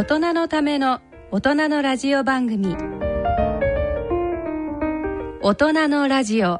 [0.00, 2.74] 大人のための大人のラジオ番組。
[5.42, 6.58] 大人のラジオ。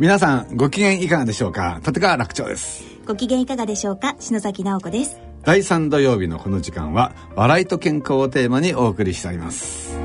[0.00, 1.80] 皆さんご機嫌いかがでしょうか？
[1.86, 2.82] 立川楽長です。
[3.06, 4.16] ご機嫌いかがでしょうか？
[4.18, 9.98] 篠崎直子です第3土曜日のこの時間は笑いと健康をテーマにお送りしております。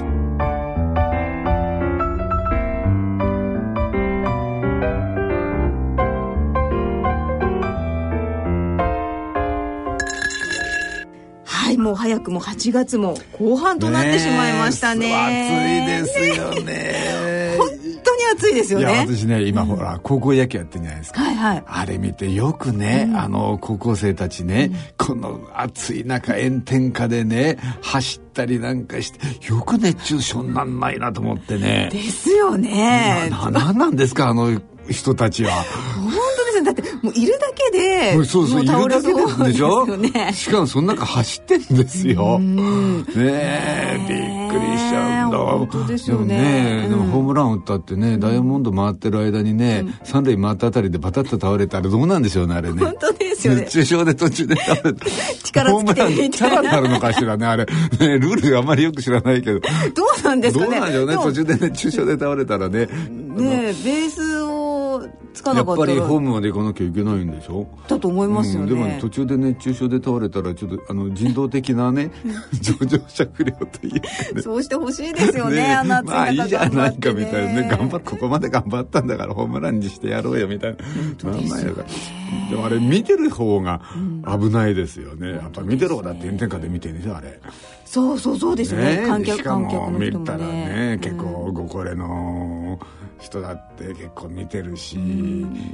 [11.43, 15.09] はいもう早くも8月も後半となってしまいましたね。
[15.09, 17.55] ね暑いですよね。
[17.57, 17.69] 本
[18.03, 18.85] 当に暑いですよね。
[18.85, 21.55] いや私ね今、ほら高校野球やってるじゃないですか、はい。
[21.57, 31.89] はいあれ見てよくね、あの高校生たちね、この暑い中炎天下でね走ったりなんかしてよく熱中症になんないなと思ってね。
[31.91, 33.29] ですよね。
[33.29, 35.51] ななんなんですかあの人たちは。
[35.51, 39.29] 本当ですよだってもういるだけでそうそう、いもるだけででしょ？
[39.31, 39.97] 倒れそうですよ
[40.27, 40.33] ね。
[40.33, 42.39] しかもその中走ってんですよ。
[42.39, 45.37] ねえ、びっくりしちゃうんだ。
[45.37, 52.79] 本当ですよねでもね、うんでもホームラン打ったってね、ダイヤモンド回ってる間にね、三塁回ったあたりでバタッと倒れたらどうなんでしょうね、あれね。
[52.83, 55.05] 本当ですよね熱中症で途中で倒れ て。
[55.43, 57.65] 力ホームランみたいなチャラになるのかしらね、あれ。
[57.65, 59.59] ね、ルールあんまりよく知らないけど。
[59.59, 59.67] ど
[60.21, 62.85] うなんですかねどうなんでしょうね、途中で熱中症で倒れたらね。
[62.85, 65.09] ねえベースをつ
[65.51, 67.67] かやっなかったらぱりホームまで行かなきゃいけないんでしょ？
[67.87, 72.11] だと思いますよね、うん、でも途中で熱中症で倒れたらちょっとあの人道的なね
[72.61, 74.41] 上場者不良というかね。
[74.41, 77.69] そうしてほしいですよねあんな暑い中まあいいじゃないかみたいなね。
[77.69, 80.77] 頑張っここまで頑張ったんだからホームランにしてやろうよみたいな。
[81.17, 81.49] 当ですよね。
[81.49, 81.87] まあまあやから
[82.49, 83.81] でもあれ見てる方が
[84.25, 87.39] 危ないですよね、やっぱ見てる方だって炎天下で見てるんですよあれ。
[87.85, 89.01] そうそうそうですよね。
[89.01, 89.07] ね。
[89.07, 92.79] 観客観客の見たら人もねね結構ご高齢の
[93.19, 94.97] 人だって結構見てるし、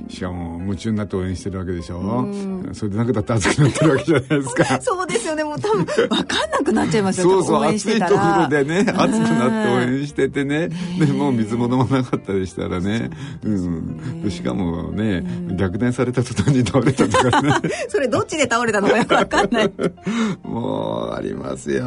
[0.09, 2.27] しかも夢中になって応援してるわけでしょ、
[2.73, 4.65] それでなくだって熱くなってるわけじゃないですか。
[4.81, 5.43] そうですよね。
[5.43, 7.29] もう多分分かんなくなっちゃいますよ。
[7.29, 10.69] そうそう応援し暑いところでね熱くなって応援しててね。
[10.99, 13.09] でもう水も飲まなかったりしたらね。
[13.43, 14.21] うん。
[14.23, 15.23] でしかもね
[15.57, 17.53] 逆転された途端に倒れたとかね。
[17.89, 19.71] それどっちで倒れたのかよく分かんない。
[20.43, 21.85] もうありますよ。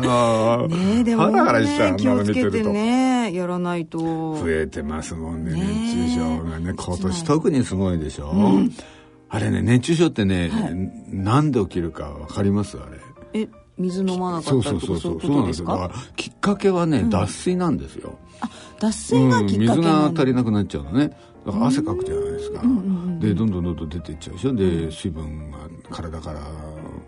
[0.69, 2.63] ねえでもハラハラしちゃうあん気をつけて。
[2.65, 3.99] ねやらないと。
[3.99, 8.33] 増えてますもんね熱中症がね今年特にすごいでしょ、
[9.29, 10.51] あれね熱中症ってね、
[11.09, 12.79] なんで起きるかわかります？
[12.79, 12.99] あれ。
[13.43, 15.21] え水飲まなかったとかそういうこそう。
[15.21, 21.11] そうなんですすよだかからきっかけはね、脱水なんですよ、あ脱水がきっかけ水が足りなくなっちゃうのね。
[21.45, 22.63] だから汗かくじゃないですか、
[23.21, 24.55] でどんどんどんどん出ていっちゃうでしょ？
[24.55, 25.59] で水分が
[25.91, 26.41] 体から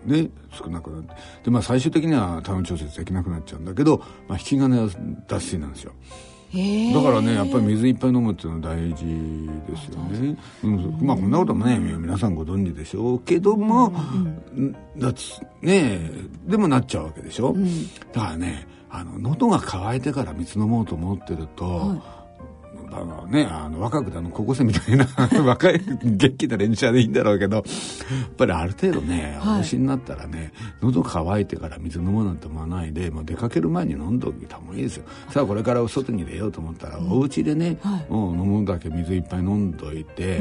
[0.04, 1.14] ね少なくなって。
[1.44, 3.98] でまあ最終的には体温調節できなくなっちゃうんだけど、
[4.28, 4.90] まあ、引き金は
[5.28, 5.92] 脱水なんですよ
[6.52, 9.04] だからねやっぱり水いっぱい飲むっていうのは大事
[9.68, 13.92] ですよね、うん、まあこんなこともね皆さんご存知でしょうけども、
[14.94, 16.10] 夏ね
[16.46, 17.54] でもなっちゃうわけでしょ、
[18.12, 22.00] だからねあの喉が渇いてから水飲もうと思ってると、
[22.92, 25.06] あのね、あの若くてあの高校生みたいな
[25.44, 27.64] 若い元気な連中でいいんだろうけどやっ
[28.36, 35.04] ぱりある程度ねお年になったらね、喉乾いてから水飲むなんて思わないでもう出かける前に飲んでおいた方がいいですよ。
[35.30, 40.40] さあこれから外に出ようと思ったら、お家でね、もう飲むだけ水いっぱい飲んどいて、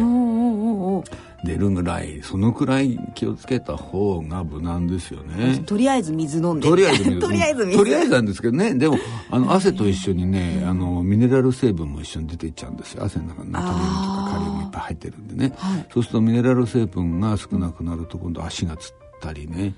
[1.45, 5.59] 出るぐらいそのくらい気をつけた方が無難ですよね。
[5.65, 6.67] とりあえず水飲んで。
[6.67, 7.77] とりあえず水 とりあえず水。
[7.77, 8.73] とりあえずなんですけどね。
[8.73, 8.97] でも
[9.29, 13.03] あの汗と一緒にねあのミネラル成分も一緒に出ていっちゃうんですよ。
[13.03, 15.55] 汗の中にナトリウムとかカリウムいっぱい入ってるんでね、
[15.93, 19.73] そうするとミネラル成分が少なくなると今度足がつったりね。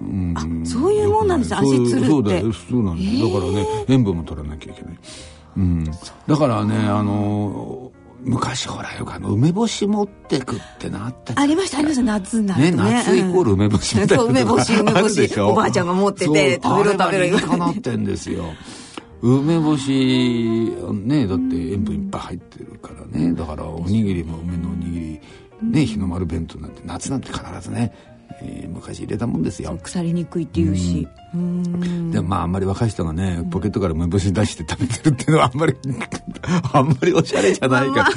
[0.00, 0.64] うん。
[0.66, 2.08] そういうもんなんですよく足つるって。
[2.08, 2.52] そうだよ。
[2.52, 4.98] そうなんです、だからね塩分も取らなきゃいけない、
[5.56, 12.02] うん、だからねあの昔ほらよくあの梅干し持ってくってなったありましたありました。
[12.02, 12.92] 夏になるね、とね。
[12.92, 15.40] 夏イコール梅干しみたいなそう梅干し梅干し。
[15.40, 17.04] おばあちゃんが持ってて食べろ食べろ。
[17.04, 18.44] あれは理にかなってんですよ
[19.22, 20.72] 梅干し
[21.04, 23.34] ねだって塩分いっぱい入ってるからね。
[23.34, 25.20] だからおにぎりも梅のおにぎり
[25.62, 27.92] ね日の丸弁当なんて夏なんて必ずね、
[28.42, 29.78] えー昔入れたもんですよ。
[29.82, 31.06] 腐りにくいっていうし。
[31.34, 32.10] うん。
[32.10, 35.74] でもまああんまり若い人がねポケットから梅干し出して食べてるっていうのはあんまり
[36.72, 38.08] あんまりおしゃれじゃないから、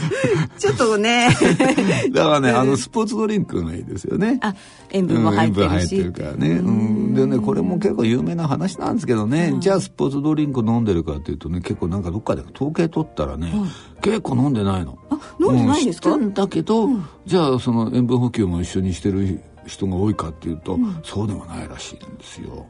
[0.57, 1.27] ちょっとね。
[2.13, 4.37] だからね、あのスポーツドリンクがいいですよね。
[4.41, 4.55] あ
[4.91, 5.95] 塩分も入ってるし。
[5.97, 6.49] うん塩分入ってるからね。
[6.55, 7.13] うん。
[7.13, 13.53] でね、これも結構有名な話なんですけどね、じゃあスポーツドリンク飲んでるかっていうとね、結構なんかどっかで統計取ったらね、
[14.01, 14.97] 結構飲んでないの。
[15.09, 16.11] あ飲んでないんですか？
[16.13, 16.89] うんだけど、
[17.25, 22.65] じゃあその塩分補給も一緒にしてる人が多いかっていうと、そうでもないらしいんですよ。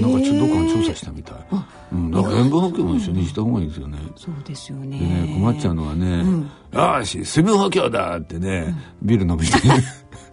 [0.00, 1.36] なんかちょっとどっかの調査したみたい、
[1.92, 4.98] うん、だから塩分補給も一緒にした方がいいですよね、そうですよね。
[4.98, 6.24] でね困っちゃうのはね
[6.72, 9.60] 「よし水分補給だ!」ってね、ビール飲みたい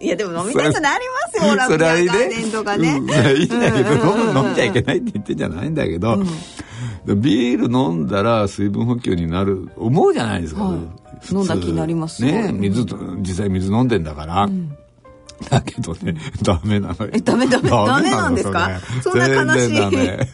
[0.00, 6.16] いやでも飲みたくなりますよラブそれはガーデンとかね、いいんだけど、飲んじゃいけないって言ってんじゃないんだけど、
[7.06, 10.78] ビール飲んだら水分補給になる思うじゃないですか、はい。
[11.32, 14.48] 飲んだ気になりますね水と実際水飲んでんだから、
[15.48, 17.10] だけどね、ダメなのよ。
[17.14, 18.70] えダメダメダメなんですか？
[19.02, 20.28] そんな悲しい全然ダメ。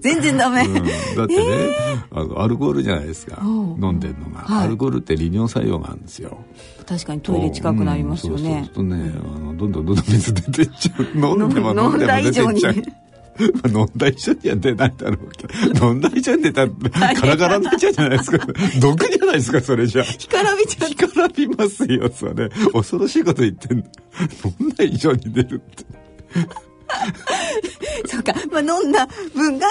[0.00, 0.74] 全然ダメ、うん。
[0.74, 0.80] だ
[1.24, 1.76] ってね、
[2.10, 4.64] あのアルコールじゃないですか、飲んでるのが、はい。
[4.66, 6.38] アルコールって利尿作用があるんですよ。
[6.86, 8.42] 確かにトイレ近くなりますようん。
[8.42, 11.04] ね、そうそうするとね、あのどんどんどんどん水出てっちゃう。
[11.14, 12.52] 飲んでも飲んでも出てっちゃう
[13.68, 16.70] 飲んだ以上には出ないだろうけど飲んだ以上に出たら
[17.14, 18.46] カラカラになっちゃうじゃないですか。
[18.80, 20.04] 毒じゃないですかそれじゃ。
[20.04, 22.50] 干からびちゃっ干からびますよそれ。
[22.72, 23.84] 恐ろしいこと言ってんの。
[24.60, 25.84] 飲んだ以上に出るって。
[28.06, 29.66] そうか、まあ、飲んだ分が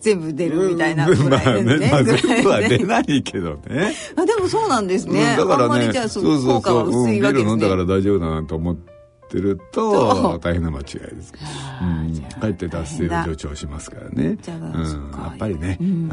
[0.00, 1.78] 全部出るみたいなぐまあらいですね。
[1.78, 3.94] ねまあぐらい全部はで出ないけどね。
[4.16, 5.20] あでもそうなんですね。
[5.20, 7.44] うんだからあんまりねじゃあそそうそう効果はそう、うん、ビー薄いわけですね。
[7.44, 8.93] ル飲んだから大丈夫だなと思って
[9.40, 9.92] るそう。
[10.32, 11.32] と大変な間違いです、
[11.82, 14.36] うん、かえって脱水を助長しますからね。
[14.46, 16.08] うん、やっぱりね、うん、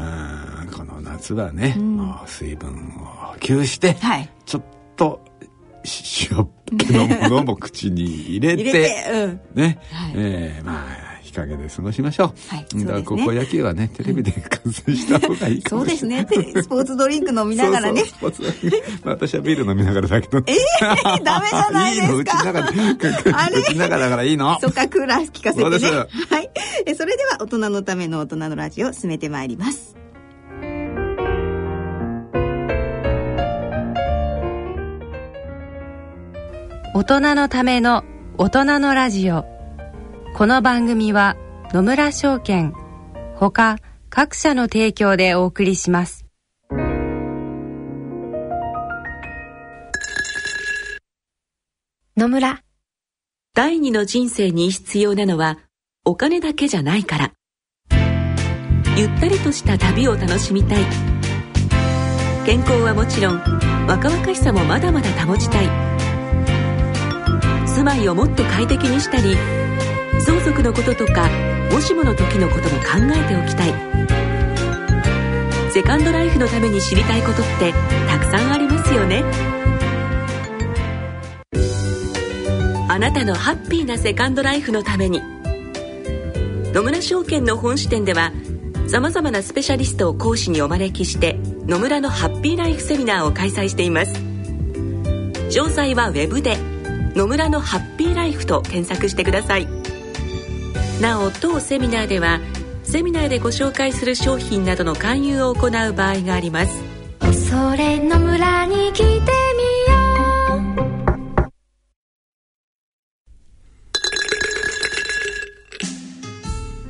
[0.72, 4.28] この夏はね、もう水分を補給して、はい。
[4.44, 4.62] ちょっ
[4.96, 5.24] と
[5.84, 6.48] し塩っ
[6.78, 9.40] 気のものも口に入れて入れて、うん。
[9.54, 10.12] ね、はい。
[10.16, 16.52] えーまあ日陰で過ごしましょう、はいだからそうですね高校野球はねテレビで観戦した方がいいかもしれない そうですね。
[16.52, 18.02] でスポーツドリンク飲みながらね。
[18.02, 20.38] そうそうスポーツまあ私はビール飲みながらだけど。
[20.46, 20.56] え
[21.24, 22.16] ダメじゃないですかいいの？
[22.18, 23.58] うちの中で、あれ？
[23.58, 24.60] うちの中だからいいの？
[24.60, 25.62] そっか、クーラー聞かせてね。
[25.62, 26.50] そうですはい。
[26.86, 29.96] えそれでは、大人のための大人のラジオを進めてまいります。
[36.94, 38.04] 大人のための
[38.36, 39.46] 大人のラジオ
[40.34, 41.36] この番組は
[41.74, 42.72] 野村証券
[43.36, 43.76] ほか
[44.08, 46.24] 各社の提供でお送りします。
[52.16, 52.62] 野村。
[53.54, 55.58] 第二の人生に必要なのは
[56.06, 57.32] お金だけじゃないから。
[58.96, 60.84] ゆったりとした旅を楽しみたい。
[62.46, 63.36] 健康はもちろん
[63.86, 65.66] 若々しさもまだまだ保ちたい。
[67.66, 69.36] 住まいをもっと快適にしたり
[70.20, 71.28] 相続のこととか
[71.70, 73.74] もしもの時のことも考えておきたい。
[75.70, 77.72] セカンドライフのために知りたいことって
[78.08, 79.24] たくさんありますよね。
[82.88, 85.22] あなたのハッピーなセカンドライフのために。
[86.74, 88.32] 野村証券の本支店では
[88.86, 94.12] さまざまなスペシャリストを講師にお招きして野村のハッピーライフセミナーを開催しています。
[95.50, 96.56] 詳細はウェブで
[97.14, 99.81] 「野村のハッピーライフ」と検索してください。
[101.02, 102.38] なお当セミナーでは
[102.84, 106.80] セミナーでご紹介する商品などの勧誘を行う場合があります。
[107.50, 109.22] それの村に来てみよ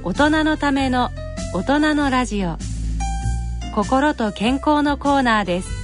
[0.03, 0.09] う。
[0.11, 1.09] 大人のための
[1.55, 2.59] 大人のラジオ。
[3.75, 5.82] 心と健康のコーナーです。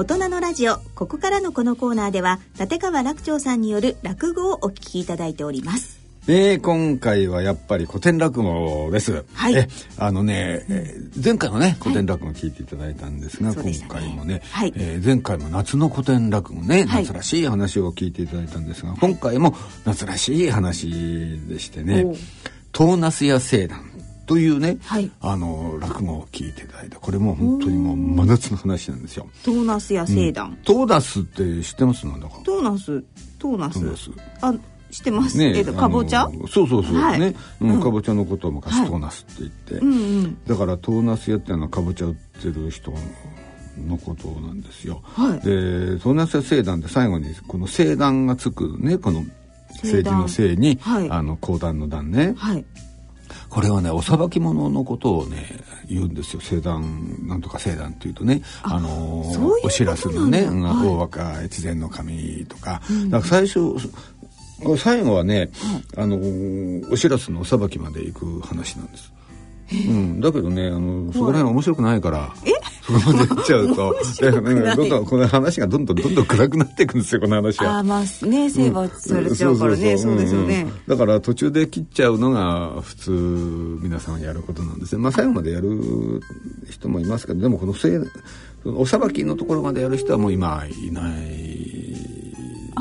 [0.00, 6.00] 大人のラジオ、ここからのこのコーナーでは、立川楽長さんによる落語をお聞きいただいております。
[6.26, 9.26] えー、今回はやっぱり古典落語です。
[9.34, 9.54] はい。
[9.56, 13.90] えあのね、えー前回もね古典落語聞いていただいたんですが、そうでしたね。
[13.90, 14.72] 今回もね、はい。
[14.74, 17.02] えー前回も夏の古典落語ね、はい。
[17.04, 19.54] 夏らしい話を聞いていただいたんですが、今回も
[19.84, 22.16] 夏らしい話でしてねおう
[22.72, 23.84] 「トーナスや聖団」
[24.30, 25.10] というね、はい。
[25.20, 29.28] あの落語を聞いていただいたこれも本当にもう真夏の話なんですよ。
[29.44, 30.56] トーナスや聖団。
[30.62, 32.06] トーナスって知ってます？
[32.06, 32.38] なんだか。
[32.44, 33.04] トーナス、
[33.40, 34.12] トーナス。
[34.40, 34.54] あ、
[34.92, 35.36] 知ってます？
[35.36, 36.30] ねえっと、かぼちゃ？
[36.48, 37.18] そうそうそう、はい。
[37.18, 37.82] ね、うんうん。
[37.82, 38.86] かぼちゃのことを昔はい。
[38.86, 39.96] トーナスって言って、うんう
[40.28, 40.44] ん。
[40.44, 42.92] だからトーナス屋っていうのはかぼちゃ売ってる人
[43.84, 45.02] のことなんですよ。
[45.02, 45.40] はい。
[45.40, 49.24] でトーナス屋聖団って最後にこの聖団がつくねこの
[49.82, 51.10] 政治の聖に、はい。
[51.10, 52.34] あの講談の段ね。
[52.36, 52.64] はい。
[53.48, 55.46] これはねお裁き者のことをね
[55.88, 56.40] 言うんですよ。
[56.40, 59.24] 聖団なんとか聖団っていうとねあの
[59.64, 63.74] お知らせのね、大若越前の神とか、だから最初
[64.78, 65.50] 最後はね、
[65.96, 69.12] あのーお知らせのお裁きまで行く話なんです。
[69.72, 72.34] うん、だけどねあのそこら辺面白くないから。
[72.36, 72.46] そ
[72.92, 73.96] こまでやっちゃうと
[74.40, 77.78] なんかどんどんこの話がどんどんどんどん暗くなっていくんですよこの話は。
[77.78, 79.98] あまあね成敗されちゃうからね。
[79.98, 83.10] そうですよね、だから途中で切っちゃうのが普通
[83.82, 85.02] 皆さんやることなんですね。
[85.02, 86.20] まあ最後までやる
[86.68, 88.00] 人もいますけどでもこのせ
[88.64, 91.80] おさばきのところまでやる人はもう今いない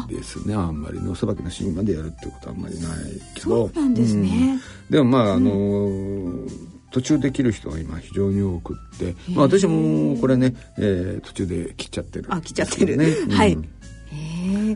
[0.10, 0.54] ですね。
[0.54, 0.70] あ。
[0.70, 2.90] んまりねおさばきのシーンまでやるっていうことはあんまりない
[3.36, 3.70] けど。
[3.70, 12.98] そうなんですね、うん、でもまああのー途中で切る人が今非常に多くって、まあ、私もこれね、えー、途中で切っちゃってる、あ切っちゃってる。
[12.98, 13.64] ね、うん、はい、ま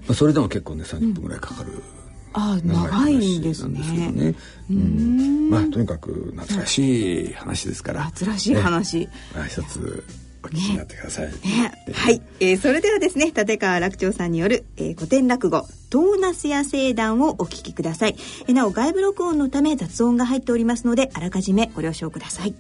[0.10, 1.82] あ、それでも結構ね30分ぐらいかかる、うん、
[2.34, 3.80] あ長いんですね。
[4.12, 4.36] ね、
[4.70, 8.06] うん、まあとにかく夏らしい話ですから。
[8.06, 9.10] 夏らしい話、ね、
[9.48, 10.04] 一つ
[10.44, 11.26] お聞きになってください。
[11.28, 11.32] ね
[11.88, 18.16] ね、はい、えー、それではですね、立川楽長さんによる、えー、古典落語、トーナスや聖団をお聞きください。
[18.48, 22.54] えー、なお、外部録音のため雑音が入っておりますので、あらかじめご了承ください。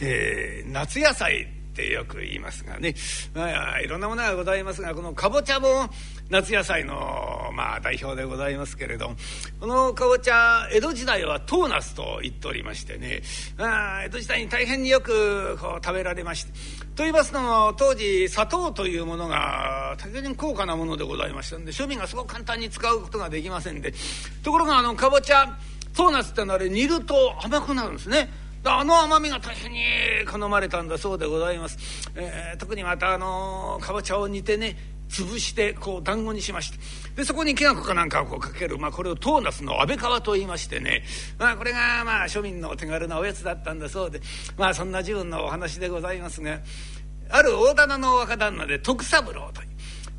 [0.00, 2.94] えー、夏野菜ってよく言いますがね、
[3.34, 5.88] まあ、いろんなものがございますがこのかぼちゃも
[6.28, 9.12] 夏野菜の、まあ、代表でございますけれど
[9.58, 13.22] このかぼちゃ江戸時代はトーナスと言っておりましてね
[13.56, 16.52] あ江戸時代に大変によくこう食べられまして
[16.94, 23.94] と言いますのも当時砂糖というものが大変高価なものでございましたんで庶民がすごく簡単に使うことができませんで
[24.42, 25.58] ところがあのかぼちゃ
[25.94, 28.30] トーナスってのはあれ煮ると甘くなるんですね。
[28.64, 29.80] あの甘みが大変に
[30.30, 31.78] 好まれたんだそうでございます、
[32.14, 34.76] えー、特にまたあのかぼちゃを煮てね
[35.08, 36.78] 潰してこう団子にしまして。
[37.16, 41.02] でそこにきな粉かなんかをこうかける、まあ、これをトーナスの安倍川と言いましてね、
[41.38, 44.20] まあ、これがまあ庶民の手軽なおやつだったんだそうで。
[44.56, 46.58] まあそんな自分のお話でございますが
[47.28, 49.71] ある大棚の若旦那で徳三郎という。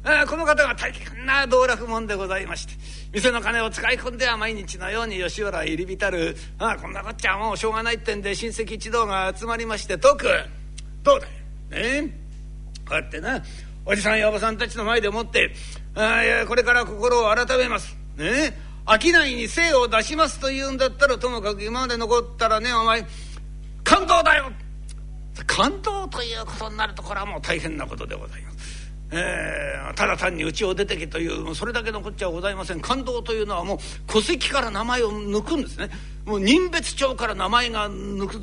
[0.03, 2.73] あこの方が大変な道楽者でございまして
[3.13, 10.27] 店の金を使い込んでは毎日のように吉原入り浸るあこんなこっちゃもうしょうがないってんで親戚一同が集まりまして「徳
[11.03, 12.23] どうだいね
[12.85, 13.41] こうやってな
[13.85, 15.53] おじさんやおばさんたちの前でもって
[15.95, 17.95] あこれから心を改めます。
[18.15, 23.05] ね商いに精を出しますと言うんだったらともかく今まで残ったらねお前
[23.83, 24.51] 感動だよ
[25.47, 28.52] 感動ということになるとこれはもう大変なことでございます。
[29.15, 32.81] えー、ただ単に家を出てけというそれだけのこっちゃございません。
[32.81, 33.77] 感動というのはもう
[34.07, 35.89] 戸籍から名前を抜くんですね。
[36.25, 38.41] もう人別帳から名前が抜く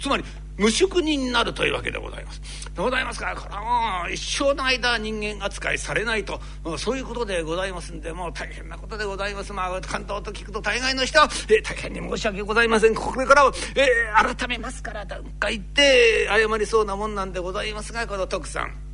[0.00, 0.24] つまり
[0.56, 2.40] 無職人になるというわけでございます。
[2.74, 3.26] でございますか？
[3.26, 6.40] らこれはもう一生の間人間扱いされないと。
[6.78, 9.52] そういうことでございますんでもう大変なことでございます。
[9.52, 12.94] まあ関東と聞くと大概の人は、えー、大変に申し訳ございません。
[12.94, 18.85] これからは、えー、改めますからとか言って謝りそうなもんなんでございますがこの徳さん。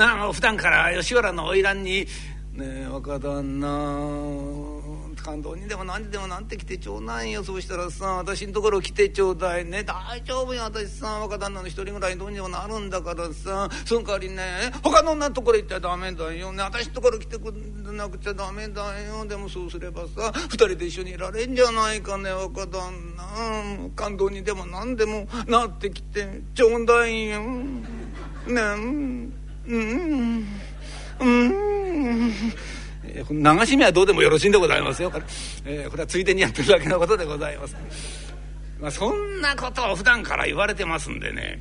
[0.00, 2.06] あ普段から吉原の花魁に
[2.54, 3.68] 「ねえ若旦那
[5.22, 7.44] 関東にでも何にでもなんて来てちょうだいよ。
[7.44, 9.84] そうしたらさ私のところ来てちょうだいね。
[9.84, 10.62] 大丈夫よ。
[10.62, 13.68] 私さ若旦那の一人ぐらいどうにもなるんだからさ。
[13.84, 16.62] その代わりね他の女のところ行ったらダメだよね。
[16.62, 19.26] 私のところ来てくんなくちゃダメだよ。
[19.26, 23.24] でもそうすればさ二人で一緒にいられんじゃないかね若旦那。
[23.94, 27.40] 感動にでも何でもなってきてちょうだいよ。
[28.46, 28.56] ね。
[28.56, 30.46] えうん。
[31.20, 32.32] うん、
[33.42, 35.10] 流し目はどうでもよろしいんでございますよ。
[35.10, 35.24] これ,、
[35.64, 37.76] えー、これはついでにやってるだけのことでございます、
[38.80, 41.60] まあ、そんなことを普段から言われてますんでね。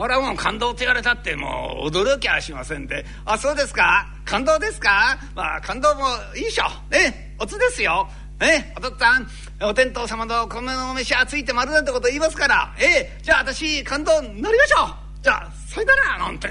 [0.00, 4.06] 俺はもう感動って言われたってもう驚きはしませんで「あそうですか？
[4.24, 5.18] 感動ですか？
[5.34, 6.64] まあ感動もいいでしょ。
[6.90, 7.34] ね。
[7.38, 8.08] おつですよ。
[8.40, 12.72] えお父っつぁんお天道様の米のお飯はついてまるなんてこと言いますから。
[12.78, 13.18] え。
[13.22, 14.88] じゃあ私感動になりましょう。
[15.20, 16.48] じゃあさよならなんて。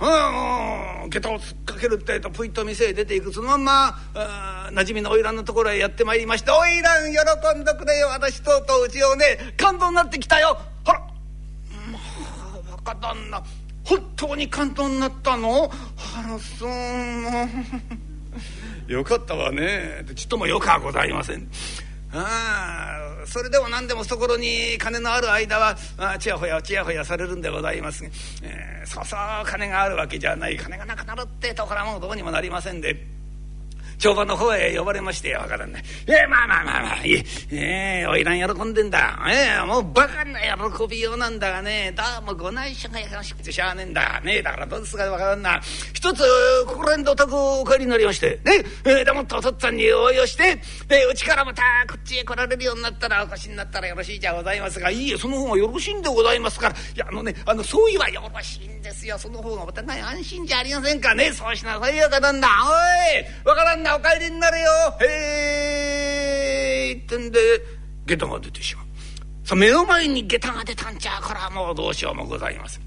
[0.00, 3.98] うん下駄を突っかけるってえとぷいと店へ出ていくそのまんま
[4.72, 7.12] なじみの花魁のところへやってまいりまして「花魁
[7.54, 11.00] 喜んでくれよ私とうとううちをね感動になってきたよ」ほら
[11.90, 13.42] まあ若旦那
[13.84, 15.70] 本当に感動になったの？
[16.14, 16.70] あらそう。
[18.92, 20.04] よかったわね。
[20.14, 21.48] ちっともよくはございません。
[22.12, 25.76] あそれでも何でも懐に金のある間は
[26.18, 28.10] ちやほやちやほやされるんでございますが、
[28.42, 33.17] えー、そうそう金があるわけじゃない金がなくなるってところはもうどうにもなりませんで。
[33.98, 35.82] 帳場の方へ呼ばれまして、わからない。
[36.06, 39.18] えー、まあまあまあまあ、え、えー、おいらん喜んでんだ。
[39.28, 44.20] えー、もうバカな喜びようなんだがね、どうもご内緒が優しくてしゃあねえんだ。
[44.22, 45.60] ねえ、だからどうですかわからんな。
[45.92, 46.22] 一つ、
[46.66, 59.18] 心んどとくお帰りになりまして、ね、えー、でもってお父っつぁんに応用して、で、うちからまたこっちへ来られるようになったら、お越しになったらよろしいじゃございますが、いいえ、その方がよろしいんでございますから、いや、あのね、あの、そういはよろしいんですよ。
[59.18, 61.32] その方がお互い安心じゃありませんかね。
[61.32, 62.48] そうしなさいよ、かなんだ。
[62.64, 64.70] おい、わからんな、お帰りになれよ。
[65.00, 67.38] へえってんで
[68.06, 68.86] 下駄が出てしまう。
[69.44, 72.82] さ目の前に下駄が出たんちゃうからもうどうしようもございません。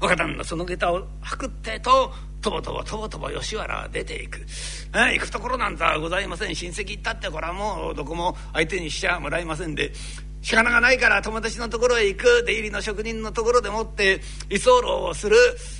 [0.00, 4.40] 若旦那その下駄を履くってととぼとぼとぼとぼ吉原は出ていく、
[4.92, 6.54] ああ行くところなんざございません。
[6.56, 9.92] 親戚行ったってこれはもうどこも相手にしちゃもらえませんで。
[10.42, 14.20] 仕方がないから友達のところへ行く出入りの職人のところでもって
[14.50, 15.36] 居候をする。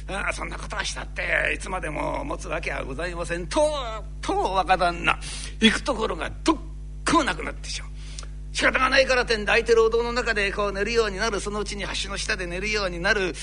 [0.08, 3.46] ああそんなことはしたっていつまでも持つわけはございません。
[3.48, 3.60] と
[4.20, 5.18] と若旦那
[5.60, 6.56] 行くところがどっ
[7.04, 7.90] こもなくなってしまう。
[8.52, 11.40] 仕方がないからってんで空いてるお堂の中でこう寝るようになる。
[11.40, 13.34] そのうちに橋の下で寝るようになる。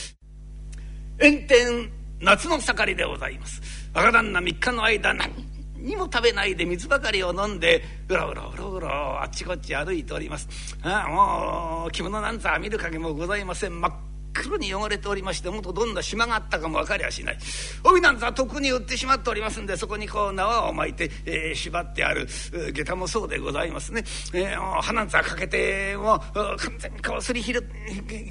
[1.20, 3.62] 炎天夏の盛りでございます。
[3.94, 5.49] 若旦那3日の間何
[5.80, 10.48] にも食べないで水ばかりを飲んでうろうろうろうろあっちこっち歩いております。
[10.84, 13.80] ああもう着物なんざ見る影もございません。
[13.80, 13.94] 真っ
[14.32, 17.38] 黒に汚れておりましてもっとどんな島があったかも分かりゃしない。
[17.84, 22.28] 帯なんざとっくに売ってしまっておりますんでそこにこう縄を巻いて、えー、縛ってある
[22.74, 27.68] 下駄もそうでございますね、えー、歯なんざかけてもう完全にこうすりひる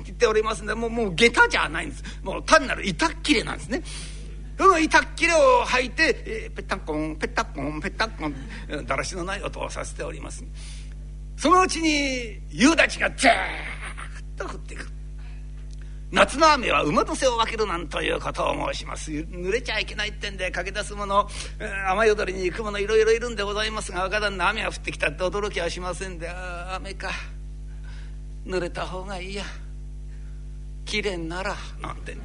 [0.09, 2.05] っておりますんでもうもう下駄じゃないんです。
[2.23, 3.83] もう単なる板っ切れなんですね。
[4.59, 10.45] その板っきれを履いて、えー、ペッタンコンペッタンコンペッタンコンだらしのない音をさせております。
[11.37, 13.37] そのうちに夕立がザーッ
[14.37, 14.89] と降ってくる。
[16.11, 19.13] 夏の雨は馬の背を分けるなんということを申します。
[19.13, 21.29] 濡れちゃいけないってんで駆け出す者
[21.91, 26.29] 雨宿りに行く者いろいろいるんでございますが若旦那雨が降ってきたって驚きはしませんで。
[26.29, 27.11] あ雨か。
[28.47, 29.45] 濡れた方がいいや。
[30.85, 32.17] きれいならなんて。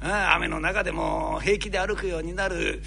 [0.00, 2.82] 雨の中でも平気で歩くようになる。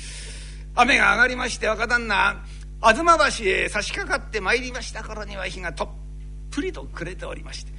[0.76, 2.44] 雨が上がりまして若旦那
[2.82, 5.90] 吾妻橋へ差し掛かってまいりました頃には日がとっ
[6.52, 7.72] ぷりと暮れておりまして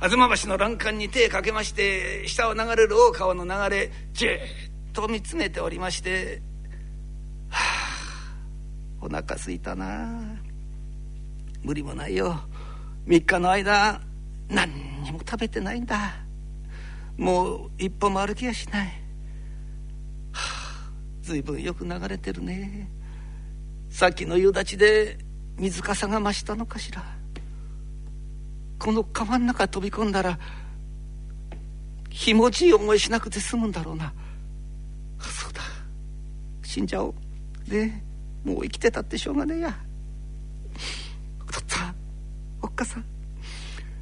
[0.00, 4.30] 吾妻橋の欄干に手をかけまして下を流れる大川の流れじっ
[4.92, 6.40] と見つめておりまして
[7.50, 10.42] はあお腹すいたな
[11.62, 12.40] 無理もないよ。
[13.06, 14.00] 3日の間
[14.48, 16.24] 何にも食べてないんだ。
[17.16, 18.92] もう一歩も歩きやしない、は
[20.32, 20.90] あ、
[21.22, 22.88] 随分よく流れてるね。
[23.90, 25.18] さっきの夕立で
[25.58, 27.04] 水かさが増したのかしら。
[28.78, 30.40] この川の中飛び込んだら
[32.10, 34.12] ひもじいい思いしなくて済むんだろうな。
[35.20, 35.60] そうだ。
[36.64, 37.14] 死んじゃおう。
[37.70, 37.92] で
[38.44, 39.78] もう生きてたってしょうがねえや。
[41.46, 41.94] お父っつぁん
[42.62, 43.04] おっかさん。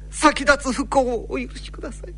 [0.09, 2.13] 先立つ不幸をお許しください。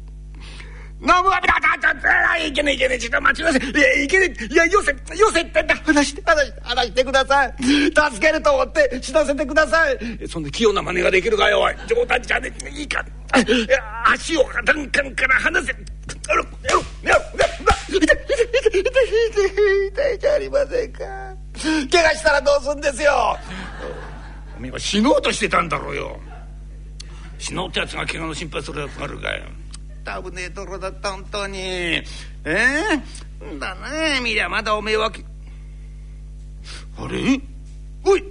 [1.03, 13.05] ナムアビラだだいけねいけねちょっと待ちなさいいやいけねいやよせよせってんだ話して話して話してください助けると思って死なせてくださいそんな器用な真似ができるかよおい冗談じゃねえいいか
[14.05, 15.71] 足を欄干から離せ
[16.29, 17.21] あろやろやろ
[17.89, 19.43] 痛い痛い痛い痛
[19.85, 20.99] い痛いじゃありませんか
[21.91, 23.37] 怪我したらどうすんですよ
[24.57, 26.17] おめえは死のうとしてたんだろうよ
[27.39, 29.43] 死のうってやつが怪我の心配するやつがあるかよ
[30.05, 31.59] 危ねえところだった本当に。
[31.59, 32.03] え
[32.45, 32.81] え
[33.59, 35.11] だね見りゃまだおめえは
[36.97, 37.39] あれ？
[38.05, 38.23] おい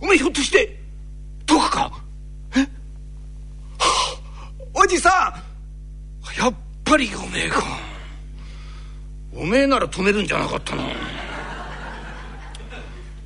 [0.00, 0.80] おめえひょっとして
[1.46, 1.92] どこか？
[2.56, 2.66] え、は
[3.78, 4.18] あ、
[4.74, 5.34] おじさ
[6.38, 7.62] んやっぱりおめえか。
[9.34, 10.84] おめえなら止めるんじゃなかったな。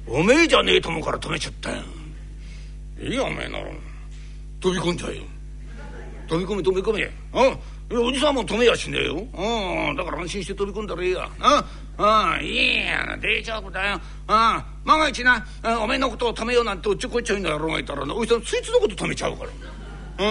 [0.07, 1.83] おめえじゃねえと思うから止めちゃったよ。
[3.01, 3.66] いいよおめえなら。
[4.61, 5.25] 飛び込んじゃえよ。
[6.29, 7.11] 飛び込め飛び込め
[7.93, 9.15] うんおじさんも止めやしねえよ。
[9.15, 11.29] うん、だから安心して飛び込んだらいいや。
[11.99, 13.95] うん、うん、いいや、大丈夫だよ。
[13.95, 14.33] うん、
[14.85, 15.47] 万が一な、
[15.81, 19.45] おめえのことを止めようなんておっちょこっちゃいんだろうがいたらな、おじさんそいつのこと止めちゃうか
[20.19, 20.31] ら。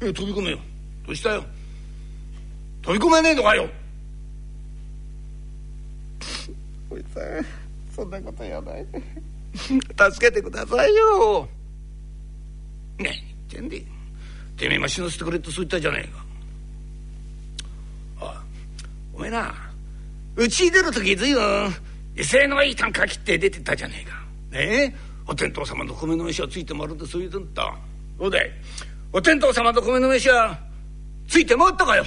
[0.00, 0.58] うん、飛び込めよ。
[1.06, 1.44] どうしたよ？
[2.82, 3.68] 飛び込めねえのかよ。
[6.88, 7.24] おじさん、
[7.94, 9.02] そんなこと言わないで。
[9.54, 11.46] 助けてくださいよ。
[12.98, 13.10] ね
[13.50, 13.95] え、言ってんで。
[14.56, 16.26] てめえも死なせてくれってそう言ったじゃねえか。
[19.14, 19.54] おめえな
[20.36, 21.74] うち出る時随分
[22.16, 24.16] 威勢のいい短歌切って出てたじゃねえか。
[24.50, 24.94] ねえ？
[25.26, 27.74] お天道様の米の飯はついて回るってそう言うんだ。
[28.18, 28.50] そうだい
[29.12, 30.58] お天道様の米の飯は
[31.28, 32.04] ついて回ったかよ。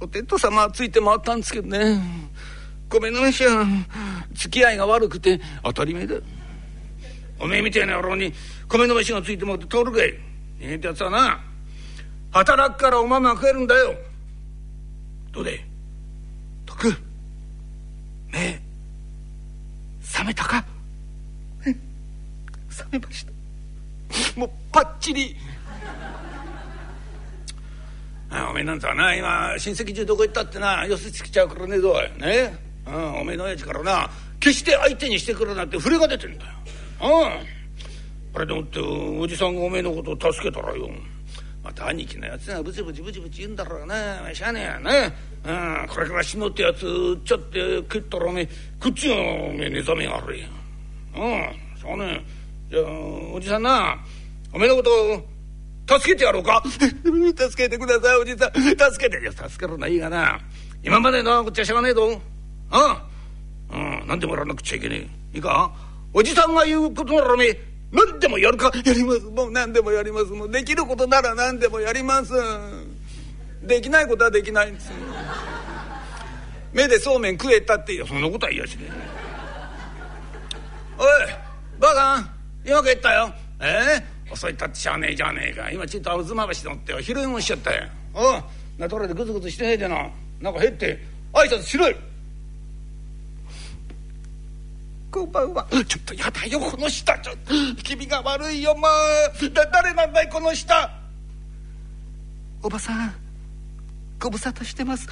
[0.00, 2.02] お天道様はついて回ったんですけどね。
[2.88, 3.66] 米の飯は
[4.34, 6.16] 付き合いが悪くて当たり前だ。
[7.38, 8.32] おめえみたいな野郎に
[8.68, 10.14] 米の飯がついて回って通るかい
[10.64, 11.40] ええってやつはな
[12.30, 13.94] 働くからおまま食えるんだよ。
[15.32, 15.66] どうで？
[16.64, 16.94] 徳
[18.30, 18.62] 目
[20.02, 20.64] 覚めたか？
[22.70, 24.40] 覚めました。
[24.40, 25.36] もうパッチリ。
[28.30, 32.58] あおめえなんざな今親戚中どこ行ったってな寄せつけちゃうからねえぞね？
[32.86, 36.52] うんおめえの親父からな決して相手にしてくるなんて触れが出てんだよ。
[37.02, 37.06] う
[37.48, 37.61] ん
[38.34, 40.88] あれでもっておじさんがおめえのことを助けたらよ。
[41.62, 44.34] また兄貴のやつがブチブチブチブチ言うんだろうな。
[44.34, 45.14] しゃあねえやね、
[45.44, 46.80] うん、これから死のうってやつ
[47.24, 48.48] ちょって食ったらおめえ。
[48.80, 50.50] こっちがおめえ寝覚めが悪いうん
[51.80, 52.24] そうね
[52.70, 52.82] じゃあ
[53.34, 53.96] おじさんな
[54.52, 56.62] おめえのこと助けてやろうか。
[56.66, 58.52] 助けてくださいおじさん。
[58.54, 60.40] 助けていや助けるのはいいがな。
[60.82, 62.06] 今までのこっちはしょうがねえぞ。
[62.06, 65.36] うん、うん、何でもやらなくちゃいけねえ。
[65.36, 65.72] いいか？
[66.12, 69.20] おじさんが言うことならおめえ何でもやるかやります。
[69.20, 70.26] もう何でもやります。
[70.32, 72.32] もうできることなら何でもやります。
[73.62, 74.90] できないことはできないんです。
[76.72, 78.90] 目でそうめん食えたっていやそんなことは言いやしね
[80.98, 81.06] おい
[81.78, 82.30] ばあさん
[82.64, 83.30] 今帰ったよ。
[83.60, 85.70] ええー、遅いったってしゃあねえじゃねえか。
[85.70, 87.02] 今ちょっと吾妻橋乗ってよ。
[87.02, 87.88] 拾いもしちゃったよ。
[88.14, 88.42] おう
[88.78, 90.08] なところでグズグズしてねえでな。
[90.40, 90.98] なんか減って
[91.34, 91.96] 挨拶しろよ。
[95.12, 95.66] こんばんは。
[95.86, 97.18] ちょっとやだよ、この下。
[97.18, 98.92] ちょっと、気味が悪いよ、まあ。
[99.70, 100.90] 誰なんだい、この下。
[102.62, 103.14] おばさん、
[104.18, 105.06] ご無沙汰してます。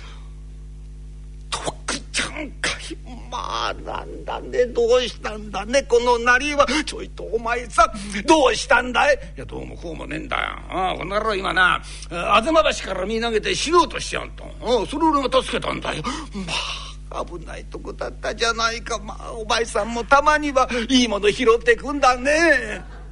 [1.50, 2.96] 徳ちゃんかい。
[3.30, 6.66] まあ、なんだね、どうしたんだね、このなりは。
[6.86, 7.92] ちょいと、お前さ、
[8.26, 9.16] どうしたんだい？
[9.36, 10.42] いや、どうもこうもねえんだよ。
[10.70, 14.44] ああ、この野郎今な、吾妻橋から見投げて死のうとしちゃうと。
[14.62, 16.02] ああ、それ俺が助けたんだよ。
[16.34, 16.89] まあ。
[17.10, 18.98] 危ないとこだったじゃないか。
[18.98, 22.30] まあお前さんもたまにはいいもの拾ってくんだね。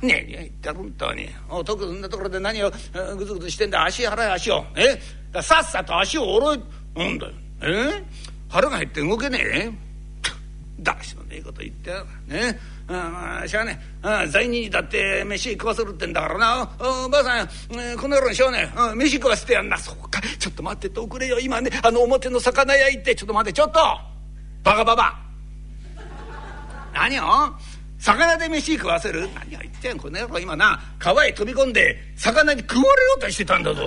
[0.00, 1.28] ねえ言って本当に。
[1.48, 2.70] お特んなところで何を
[3.16, 3.84] ぐずぐずしてんだ。
[3.84, 4.64] 足払い足を。
[4.76, 5.00] え？
[5.42, 6.60] さっさと足を下ろい。
[6.94, 7.32] なんだよ。
[7.62, 8.04] え？
[8.48, 9.72] 腹が減って動けねえ。
[10.80, 11.90] だしもねえこと言って
[12.28, 12.56] ね
[12.90, 16.70] あしゃあねあ罪人にだって飯食わせるってんだからな。
[17.04, 17.48] おばあさん、
[17.78, 19.76] えー、この野郎にしょうね飯食わせてやんな。
[19.76, 20.20] そうか。
[20.38, 21.38] ちょっと待ってておくれよ。
[21.38, 23.14] 今ねあの表の魚屋行って。
[23.14, 23.80] ちょっと待ってちょっと。
[24.64, 25.18] バカババ。
[26.94, 27.24] 何を
[27.98, 29.28] 魚で飯食わせる？
[29.34, 30.38] 何を言ってんこの野郎。
[30.38, 33.82] 今な川へ飛び込んで魚に食われようとしてたんだぞ。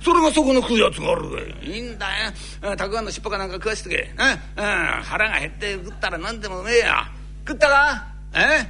[0.00, 2.76] それがそこの食うやつがあるいいんだよ。
[2.76, 4.62] たくあんの尻尾かなんか食わしてけ、うん、
[5.04, 7.06] 腹が減って食ったら何でもうめえや。
[7.46, 8.06] 食ったか？
[8.34, 8.66] え？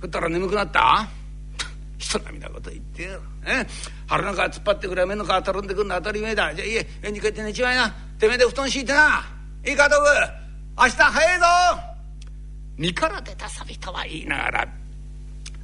[0.00, 1.08] 食ったら眠くなった？
[1.98, 3.20] 人並みなこと言ってよ。
[3.46, 3.66] え？
[4.06, 6.54] 腹の皮突っ張ってくれ目の皮たるんでくんの当たり前だ。
[6.54, 7.90] じゃあいいえ家に帰って寝ちまいな。
[8.18, 9.24] てめえで布団敷いてな。
[9.66, 10.06] いいか道具
[10.82, 11.46] 明日早いぞ。
[12.76, 14.68] 身から出たサビとは言いながら。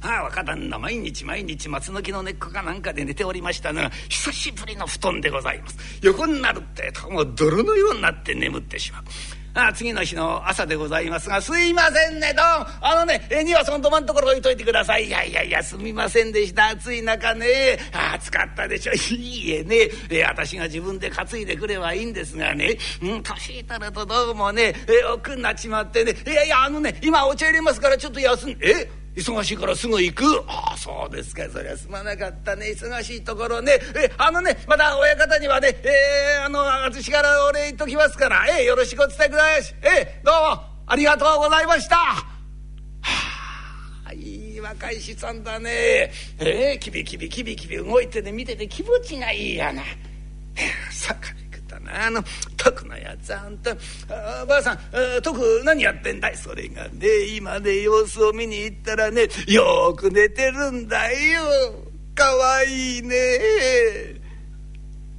[0.03, 5.77] ああ若旦那毎日毎日松の木の根っこかなんかで寝ておりましたのが久しぶりの布団でございます。
[6.01, 9.03] 横になるってともう泥のようになって眠ってしまう
[9.53, 16.67] あ次の日の朝でございますが「すいませんねどんあのねえにはその土間んところ置いといてください」「いやいやいやすみませんでした。
[16.67, 17.79] 暑い中ね。
[18.13, 18.93] 暑かったでしょ。
[19.13, 19.89] いいえね。
[20.09, 22.77] え私が自分で担いでくればいいんですがね。
[23.01, 24.73] うん年いたらとどうもね。
[24.87, 26.15] え奥になっちまってね。
[26.25, 28.69] いやいやあのね今お茶入れますからちょっと休んで。
[28.69, 30.23] え忙しいからすぐ行く。
[30.47, 31.43] ああそうですか。
[31.49, 32.67] そりゃすまなかったね。
[32.67, 33.73] 忙しいところね。
[33.95, 38.45] えあのねまた親方にはねえー、あの私からお礼言っときますから。
[38.57, 39.61] えー、よろしくお伝えください。
[39.81, 41.95] えー、どうもありがとうございました。
[41.95, 42.23] は
[44.05, 46.11] あいい若い資産だね。
[46.39, 49.83] えー、キビキビキビキビ動いてね見てて気持ちがいいやな。
[50.89, 51.40] さかな
[51.93, 52.23] あの
[52.57, 53.71] 徳のやつあんた。
[53.71, 54.79] あばあさん
[55.21, 56.37] 徳何やってんだい？
[56.37, 57.25] それがね。
[57.35, 61.41] 今ね様子を見に行ったらねよく寝てるんだよ。
[62.15, 63.15] かわいいね。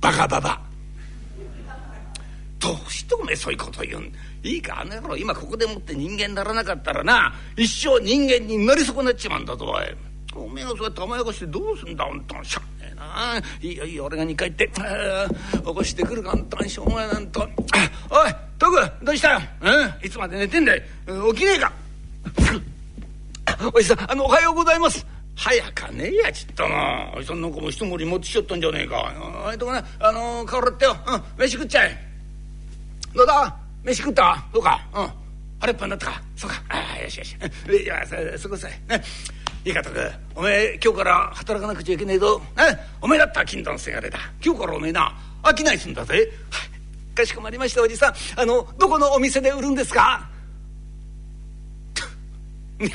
[0.01, 0.61] バカババ。
[2.59, 4.13] どうしておめえそういうこと言うん。
[4.45, 5.17] いいかあの野郎。
[5.17, 7.35] 今ここでもって人間にならなかったらな。
[7.57, 9.67] 一生人間になり損なっちまうんだぞ
[10.35, 12.43] お前がそうやって甘やかしてどうすんだあんた。
[12.45, 12.63] しゃ
[13.15, 17.43] あいいよいいよ俺が2階行って起こしてくるかんたんしょうがなんと。
[17.43, 17.49] おい
[18.59, 20.83] 徳どうしたよ、うん、いつまで寝てんだい？
[21.35, 21.73] 起きねえか。
[23.75, 25.07] おじさんあのおはようございます。
[25.35, 29.13] 早かねえやちっとなおじさんなんかも一盛り持ってきちゃったんじゃねえか。
[29.47, 31.97] あいとこねあの顔洗ってよ、うん、飯食っちゃえ。
[33.15, 33.57] どうだ？
[33.85, 34.45] 飯食った？
[34.53, 34.81] どうか。
[34.95, 35.11] うん。
[35.61, 36.23] あれっぱになったか。
[36.37, 36.63] そうか。
[36.69, 37.37] あよしよし。
[37.69, 38.07] いや
[38.39, 38.99] そこさえ。
[38.99, 39.03] ね
[39.65, 42.43] いいかとくおめえ今日から働かなくちゃいけねえぞ。
[43.01, 44.19] おめえだったら金丹せがれだ。
[44.45, 46.29] 今日からおめえな商いすんだぜ。
[47.15, 48.15] かしこまりましたおじさん。
[48.41, 50.29] あのどこのお店で売るんですか？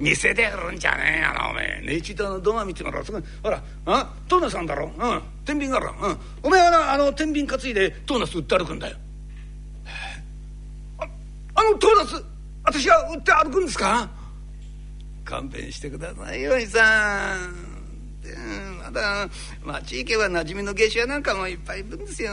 [0.00, 1.86] 店で売るんじゃねえやなおめえ。
[1.86, 4.10] ね一度の土間見てもらうそこほらあ？
[4.28, 4.90] トーナスさんだろ？
[4.96, 5.22] うん。
[5.44, 5.90] 天秤がある。
[6.00, 6.18] うん。
[6.44, 8.96] おめえはなあの天秤担いでトーナス売って歩くんだよ。
[10.98, 11.04] あ
[11.54, 12.24] あのトーナス
[12.64, 14.08] 私が売って歩くんですか？
[15.32, 17.72] 勘弁してくださいよ兄さん。
[18.84, 19.26] まだ
[19.64, 22.32] 町行けば馴染みの下手屋なんかもいっぱいいるんですよ。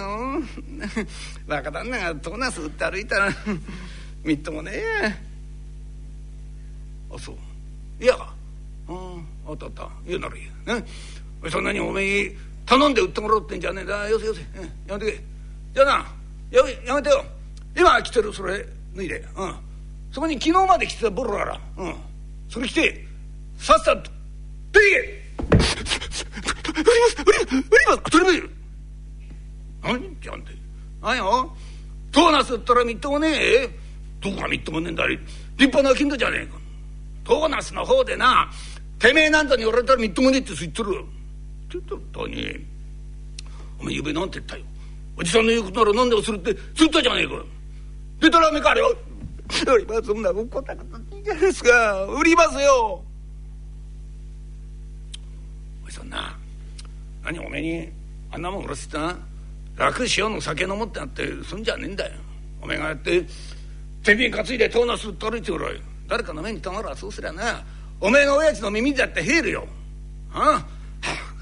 [1.48, 3.34] 若旦那がトーナス売って歩いたら
[4.26, 5.16] みっともねえ。
[7.10, 8.04] あそう。
[8.04, 8.18] いや。
[8.18, 8.34] か
[8.90, 9.90] うんあったあった。
[10.06, 10.86] 言うならいいね
[11.50, 12.36] そんなにおめえ
[12.66, 14.10] 頼んで売ってもらおうってんじゃねえだ。
[14.10, 15.24] よせよせ、うん、やめてけ
[15.74, 16.06] じゃあな
[16.52, 17.24] やめやめてよ。
[17.78, 19.26] 今着てるそれ脱いで。
[19.38, 19.56] うん。
[20.12, 21.62] そこに昨日まで着てたボロあら。
[21.78, 22.09] うん。
[22.50, 23.06] それ着て
[23.58, 24.12] さっさと
[24.72, 28.42] 出てけ売ります売ります売ります当たり
[29.84, 30.52] 前何じゃんて。
[31.02, 31.56] 何よ？
[32.12, 33.70] トーナスったらみっともねえ。
[34.20, 35.24] どこがみっともねえんだ立
[35.58, 36.58] 派な金だじゃねえか。
[37.24, 38.52] トーナスの方でな
[38.98, 40.90] てめえなんだに言われたらみっともねえって言ってる。
[40.90, 40.94] っ
[41.70, 42.66] て言ったに
[43.80, 44.64] お前ゆうべなんて言ったよ。
[45.16, 47.44] おじさんの言うことなら何でもするって言ったじゃねえか。
[48.20, 48.98] でたらめかあれよ
[49.74, 51.09] 売りますそんな怒ったこと。
[51.34, 52.04] いいですか？
[52.06, 53.04] 売りますよ。
[55.86, 56.36] おいそんな。
[57.24, 57.90] 何おめえに
[58.32, 59.18] あんなもん売らせてな。
[59.78, 62.14] 楽しようの酒飲もうってなってすんじゃねえんだよ。
[62.62, 63.26] おめえがやって
[64.04, 65.70] 天秤担いでトーナスって歩いておら
[66.08, 67.64] 誰かの目にたまらそうすりゃな。
[68.02, 69.68] おめえの親父の耳だって入るよ。
[70.34, 70.80] ああ？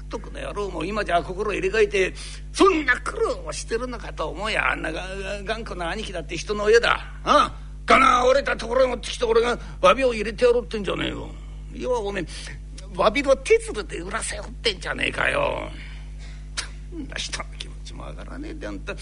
[0.08, 2.14] とくの野郎も今じゃ心入れ替えて
[2.52, 4.70] そんな苦労をしてるのかと思うや。
[4.70, 5.04] あんなが
[5.44, 7.06] 頑固な兄貴だって人の親だ。
[7.24, 7.67] ああ？
[7.88, 11.28] かな折れたところへ持ってきて俺が詫びを入れてやろうってんじゃねえよ。
[11.74, 12.24] いやおめえ
[12.92, 15.70] 詫びの手鶴で売らせよってんじゃねえかよ。
[16.94, 18.92] んな人の気持ちもわからねえであんた。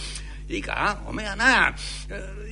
[0.48, 0.98] いいか？
[1.08, 1.74] おめえはな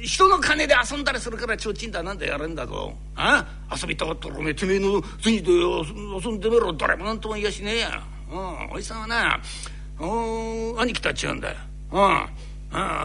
[0.02, 2.92] 人の金で遊んだりするからちょうちんだなんだやれんだぞ。
[3.14, 3.46] あ？
[3.80, 6.72] 遊びたかったらおめえてめえの銭で遊んでみろ。
[6.72, 8.02] 誰もなんとも言いやしねえや。
[8.30, 9.40] うんおじさんはな
[9.98, 11.56] 兄貴とは違うんだよ。
[11.92, 12.28] うん。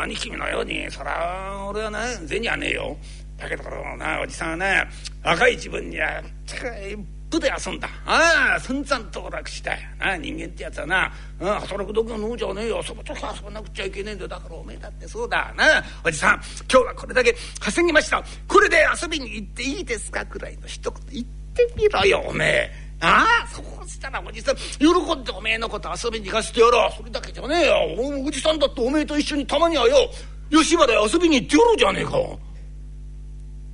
[0.02, 2.98] 兄貴のようにそら俺はな銭はねえよ。
[3.40, 3.64] だけど
[3.98, 4.88] なおじさんはな
[5.24, 6.98] 若い自分には一
[7.32, 7.88] 歩で遊んだ。
[8.06, 9.72] ああ寸々と楽した。
[9.72, 14.28] よな人間ってやつはな、うん、働く時は飲うじゃねえよ遊ぶ時は遊ばなくちゃいけねえんだよ。
[14.28, 15.54] だからおめえだってそうだ。
[15.56, 18.24] なおじさん今日はこれだけ稼ぎました。
[18.48, 20.26] これで遊びに行っていいですか？
[20.26, 22.90] くらいの一言言ってみろよおめえ。
[23.02, 26.98] ああそうしたらおじさん喜んでおめえのこと遊びに行かせてやろう。
[26.98, 28.26] それだけじゃねえよ。
[28.26, 30.10] おじさんだっておめえと一緒にたまにはよ
[30.50, 32.12] 吉原へ遊びに行ってやろうじゃねえか。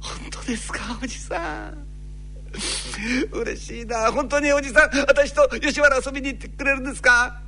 [0.05, 1.85] 本当ですかおじさん。
[3.31, 4.11] 嬉しいな。
[4.11, 7.41] 本当におじさん私と吉原遊びに行ってくれるんですか？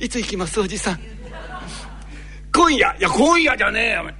[0.00, 1.00] いつ行きますおじさん。
[2.54, 2.96] 今夜？
[2.98, 4.10] いや今夜じゃねえよ。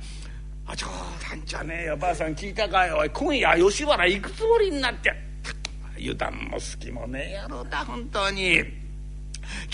[0.67, 0.87] あ冗
[1.31, 1.97] 談じゃねえよ。
[1.97, 5.15] ばあさん聞いたかよ今夜吉原行くつもりになって。
[5.97, 8.84] 油断も隙もねえ野郎だ本当に。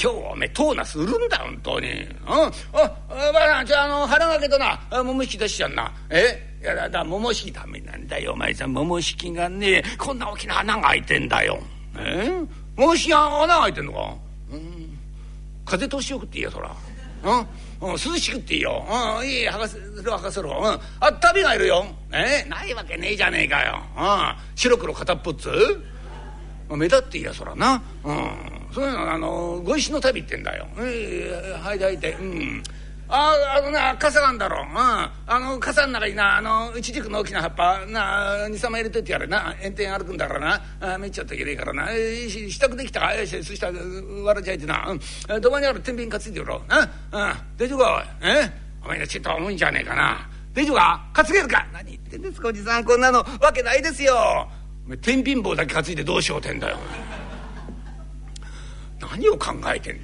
[0.00, 1.88] 今日おめえトーナス売るんだ本当に。
[1.90, 2.08] うん。
[2.26, 4.80] あばあさんじゃあの腹掛けとな。
[4.90, 5.92] 桃引き出しちゃんな。
[6.10, 6.58] え？
[6.62, 8.32] いやだだ桃引きダメなんだよ。
[8.32, 11.58] お前さん桃引きがねこんな大きな穴が開いてんだよ。
[11.96, 12.30] え？
[12.76, 14.14] 桃引きが穴が開いてんのか？
[14.52, 14.98] うん。
[15.64, 16.74] 風通しよくっていいよそら。
[17.24, 17.46] うん。
[17.82, 18.84] うん、涼しくっていいよ。
[19.20, 20.50] うん、いい、はかせろ、はかせろ。
[20.50, 21.86] うん、あ、旅がいるよ。
[22.12, 22.44] え？
[22.46, 23.80] ないわけねえじゃねえかよ。
[23.96, 25.48] うん、白黒片っぽっつ？
[26.68, 27.82] 目立っていやそらな。
[28.04, 28.16] うん、
[28.72, 30.66] そういうの、あの、ご石の旅ってんだよ。
[30.78, 32.62] えー、はい、だいて、うん。
[33.12, 39.52] ああのな傘があんだろう、うん、あの傘の中になあのイチジクの大きな葉っぱな23枚入れといてやれな。
[39.60, 40.94] 炎天歩くんだからな。
[40.94, 43.14] あめっちゃったきれいからな、えー、支度できたか？
[43.14, 43.72] よしそしたら
[44.22, 46.88] 笑っちゃいてな、うん、土間にある天秤担いでよろな、うん、
[47.56, 48.30] 大丈夫かおい？
[48.30, 48.52] え？
[48.84, 50.30] お前のちょっと重いんじゃねえかな。
[50.54, 51.10] 大丈夫か？
[51.12, 51.66] 担げるか？
[51.72, 52.84] 何言ってんですかおじさん。
[52.84, 53.26] こんなの。
[53.40, 54.48] わけないですよ。
[55.02, 56.78] 天秤棒だけ担いでどうしようってんだよ。
[59.00, 60.00] 何を考えてん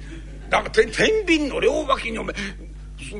[0.49, 2.33] だから天秤の両脇にお前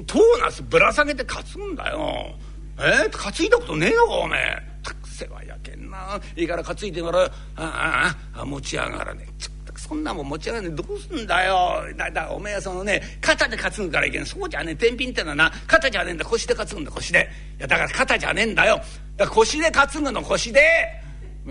[0.05, 2.35] トーナスぶら下げて担ぐんだよ。
[2.79, 3.07] え？
[3.07, 4.57] ー、担いだことねえのかおめえ。
[4.83, 6.19] たくせはやけんな。
[6.35, 7.31] いいから担いでもらう。
[7.55, 9.57] あああ持ち上がらねえ。
[9.77, 11.83] そんなもん持ち上がらねえどうすんだよ。
[11.95, 14.25] だだおめえはそのね肩で担ぐからいけん。
[14.25, 17.29] そうじゃねえ天秤ってのはな肩じゃねえんだ腰で担ぐんだ腰で。
[17.59, 18.77] いやだから肩じゃねえんだよ。
[19.15, 20.61] だから腰で担ぐの腰で。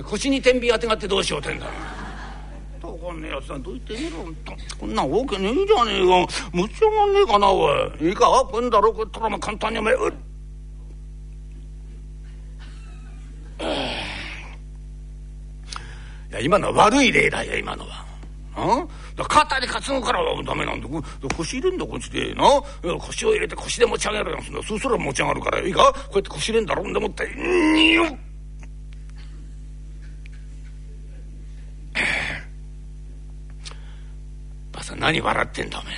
[0.04, 1.72] 腰に天秤当てがってどうしようってんだよ。
[3.06, 4.18] かんねえやつだどいてみろ
[4.78, 6.26] こんなわけねえじゃねえか。
[6.52, 7.68] むちゃがねえかなお
[8.00, 8.08] い。
[8.08, 10.14] いいかこんだろこったらま簡単にお前うっ。
[16.30, 18.04] いや今のは悪い例だよ今のは。
[18.58, 20.88] あだ肩で担ぐからはダメなんだ。
[21.36, 22.34] 腰入れんだこっちで。
[22.34, 22.44] な？
[22.98, 25.60] 腰を入れて腰で持ち上げるんだそうすら持ち上がるから。
[25.60, 25.92] いいか？
[25.92, 28.06] こうやって腰入れんだろんでもってによっ
[34.86, 35.94] さん何笑ってんだおめえ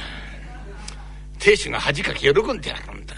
[1.39, 3.15] 亭主が恥かき喜んでやるんだ。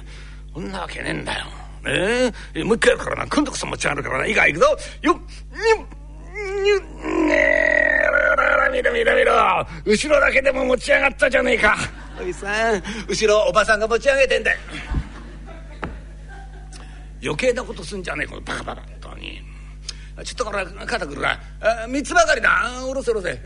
[0.52, 1.46] そんなわけねえんだよ。
[1.82, 3.26] ねえもう一回やるからな。
[3.26, 4.26] 今度こそ持ち上がるからな。
[4.26, 4.66] いいかいくぞ。
[5.00, 7.80] よっにゅにゅねえ
[8.72, 11.76] 見ろ見ろ見ろ後ろだけでも持ち上がったじゃねえか。
[12.20, 14.58] おじさん後ろおばさんが持ち上げてんだよ。
[17.22, 18.82] 余計なことすんじゃねえこのバカバカ
[20.24, 21.38] ちょっとこれ肩くるな。
[21.88, 22.70] 三つばかりだ。
[22.86, 23.38] おろせおろせ、うん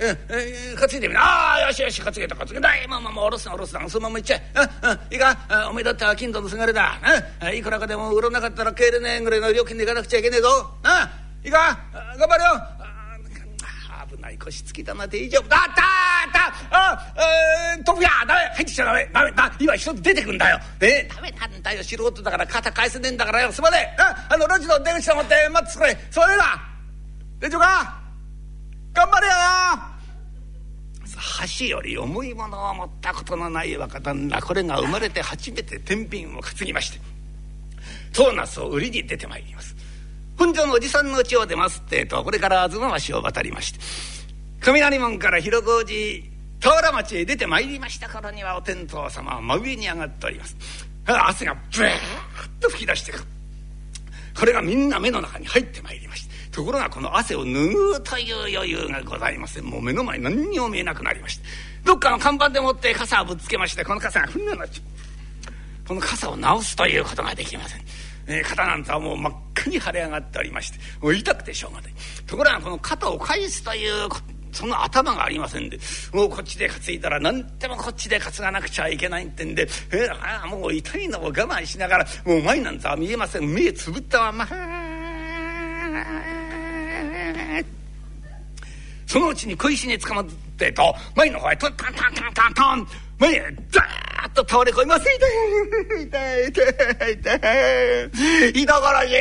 [0.77, 1.55] 担いでみな。
[1.55, 2.69] あよしよし担げた担げた。
[2.89, 3.89] まあまあまあおろすなおろすな。
[3.89, 4.43] そのままいっちゃえ。
[4.83, 5.69] うんうんいいか。
[5.71, 6.99] おめえだっては金土のせがれだ。
[7.43, 10.49] うんいくらかでも売らなかったら帰れねえぐらいの料金でいかなくちゃいけねえぞ。
[10.83, 11.79] うんいいか。
[12.19, 12.74] 頑張れよ。
[14.35, 15.49] い腰つきだな大丈夫。
[15.49, 17.15] だあったあったあ
[17.77, 19.09] えー、豆腐屋ダメ入ってきちゃダメ。
[19.13, 20.61] ダメだ今一つ出てくんだよ。
[20.81, 21.09] え？
[21.15, 22.47] ダメなんだよ素人だから。
[22.47, 23.53] 肩返せねえんだからよ。
[23.53, 24.03] すまねえ。
[24.03, 25.49] ああの路地の出口を持って。
[25.51, 25.99] 待ってくれ。
[26.11, 26.45] そういうな
[27.41, 28.01] 大丈夫か？
[28.93, 29.33] 頑張れよ
[31.59, 34.41] 橋より重いものを持ったことのない若旦那。
[34.41, 37.01] これが生まれて初めて天秤を担ぎまして。
[38.13, 39.77] トーナスを売りに出てまいります。
[40.39, 43.81] 本所のおじさんの家を出ますってとこれから東橋を渡りまして。
[44.65, 50.57] 雷門から広小路田原町へ出てまいりました頃にはお天道様は真上に上がっております。
[51.07, 51.91] 汗がブーッ
[52.61, 53.25] と吹き出してくる。
[54.35, 59.65] これがみんな目の中に入ってまいりましてところがこの汗を拭うという余裕がございません。
[59.65, 61.45] もう目の前何にも見えなくなりまして
[61.85, 64.79] どっかの看板でもって傘をぶつけましてこの傘がふんななっち。
[64.79, 64.83] ゃ
[65.85, 67.83] うこの傘を直すということができません、
[68.27, 71.93] えー、肩なんざはもう真っ赤に腫れ上がっておりましてもう痛くてしょうがない。
[72.27, 74.09] ところがこの肩を返すという
[74.55, 75.79] その頭がありませんで
[76.13, 83.53] もうこっちで担いだら何でもこっちで担がなくちゃいけないってんで、えー、あもう痛いのを我慢しながらもう前なんざ見えません。
[83.53, 84.49] 目つぶったまま
[89.07, 92.89] そのうちに小石につかまってと前の方へトントントントントントン
[93.19, 95.05] 前へザーッと倒れ込みます。
[95.05, 95.11] 痛
[95.99, 97.35] い痛い痛い痛
[98.49, 99.15] い痛からしい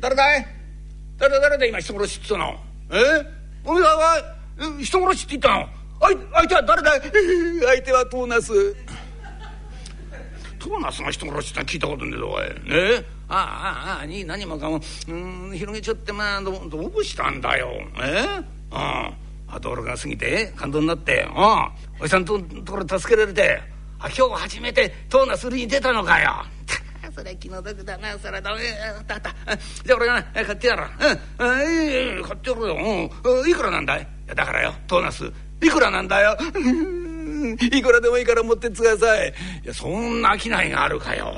[0.00, 0.46] 誰だい？
[1.18, 2.63] 誰誰だ今人殺しって言ったの。
[2.94, 3.26] え？
[3.64, 4.22] お前は
[4.80, 5.68] 人殺しって言ったの？
[6.32, 7.00] 相手は誰だい？
[7.66, 8.74] 相手はトーナス。
[10.58, 12.44] トーナスが人殺しって聞いたことねえぞおい。
[12.44, 13.04] ね？
[13.28, 14.80] ああああに何もかも。
[15.08, 17.70] うん広げちゃってまあどどうしたんだよ？
[18.00, 18.24] え？
[18.70, 19.12] あ
[19.48, 21.26] あ道路が過ぎて感動になって。
[21.34, 23.60] ああおじさんとところ助けられて
[23.98, 26.44] あ今日初めてトーナス売りに出たのかよ。
[27.14, 28.62] それ気の毒だなそれだめ
[29.06, 29.16] だ。
[29.16, 29.32] った
[29.84, 30.82] じゃあ俺が買ってやる
[31.38, 31.44] う。
[31.44, 32.16] ん。
[32.16, 33.50] いい買ってやるようん。
[33.50, 34.08] いくらなんだい？
[34.34, 35.30] だからよトーナス。
[35.62, 36.36] いくらなんだよ？
[37.60, 39.28] いくらでもいいから持ってってください。
[39.64, 41.34] いやそんな商いがあるかよ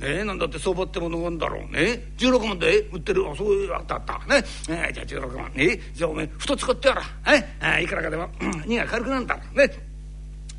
[0.00, 1.72] えー、なんだって相場ってものがあるんだろう。
[1.72, 3.24] ね16万で売ってる。
[3.30, 4.14] あそういうあったあった。
[4.26, 4.90] ねえ。
[4.90, 8.28] ー、じゃあ16万ねじゃあおめえ2つ買ってやらえいくらかでも。
[8.66, 9.70] 荷が軽くなんだね。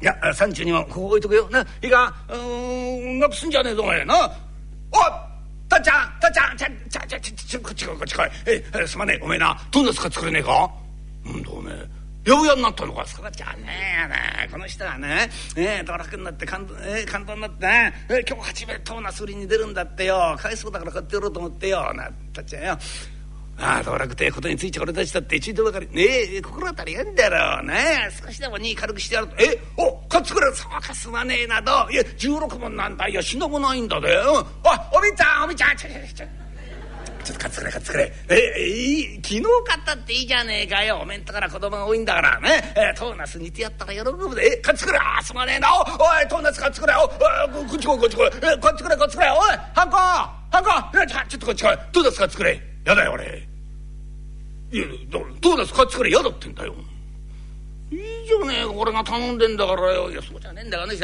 [0.02, 1.50] いや32万ここ置いとくよ。
[1.50, 4.32] ないいかうんなくすんじゃねえぞお前な。
[4.92, 4.98] お
[5.68, 8.30] たっちゃんたっちゃんちゃちゃちゃちゃちゃこっち来いこっち来い。
[8.46, 9.60] ええすまねえおめえな。
[9.72, 10.70] どんな使ってくれねえか？
[11.26, 11.76] うんだおめえ
[12.28, 13.06] 八百屋になったのか？
[13.06, 13.68] そうじゃね
[14.06, 14.08] え
[14.46, 15.30] ねこの人はね。
[15.56, 20.36] え道楽になって感動,、えー、感動になってね、えー、今日初めてトーナスりに出るんだってよ。
[20.38, 21.94] かわいそうだから買ってやろうと思ってよ。
[21.94, 22.78] なたっちゃんよ。
[23.58, 25.88] ああ道楽ってことについて俺たちだって一度ばかり。
[25.92, 26.04] ね
[26.36, 29.36] え心当たりやんだろうね少しでも荷軽くしてやると。
[29.38, 31.72] えお買ってくれそうかすまねえなど。
[31.90, 33.08] いや16万なんだ。
[33.08, 34.24] いやしのもないんだで、うん、
[34.64, 35.78] あおみちゃんおみちゃん。
[35.78, 36.26] ちょちょちょちょ。
[36.26, 40.98] っと買ってくれ買ってくれえいい昨日買ったっていいじゃねえかよ。
[40.98, 42.40] おめんとから子供が多いんだから。
[42.42, 42.74] ね。
[42.76, 44.46] えトーナス煮てやったら喜ぶで。
[44.46, 45.70] え買ってくれあすまねえな。
[45.74, 45.88] おおい
[46.30, 47.16] トーナス買ってくれおこ
[47.74, 48.28] っち来いこっち来い。
[48.28, 49.38] え買ってくれ買ってくれおい
[49.74, 50.70] ハンコハンコ。
[51.30, 51.78] ちょっとこっち来い。
[51.94, 53.48] トーナス買ってくれやだよ俺。
[54.72, 56.76] いやトーナス買ってくれやだってんだよ。
[57.92, 60.10] いいじゃねえ俺が頼んでんだからよ。
[60.10, 61.00] いやそうじゃねえんだからね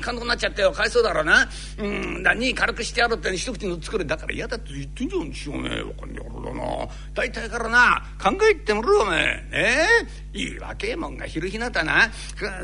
[0.00, 0.72] 感動になっちゃってよ。
[0.72, 1.48] かわいそうだろうな。
[1.78, 5.70] うん何軽くしてやるって一口の作れだから嫌だって言ってんじゃんしょうね。
[5.72, 6.88] えわかんねえ俺だな。
[7.14, 8.02] 大体からな。
[8.20, 9.18] 考えてもらおうおめえ。
[9.52, 9.86] ね
[10.34, 10.38] え。
[10.38, 12.10] いい若えもんが昼日なたな。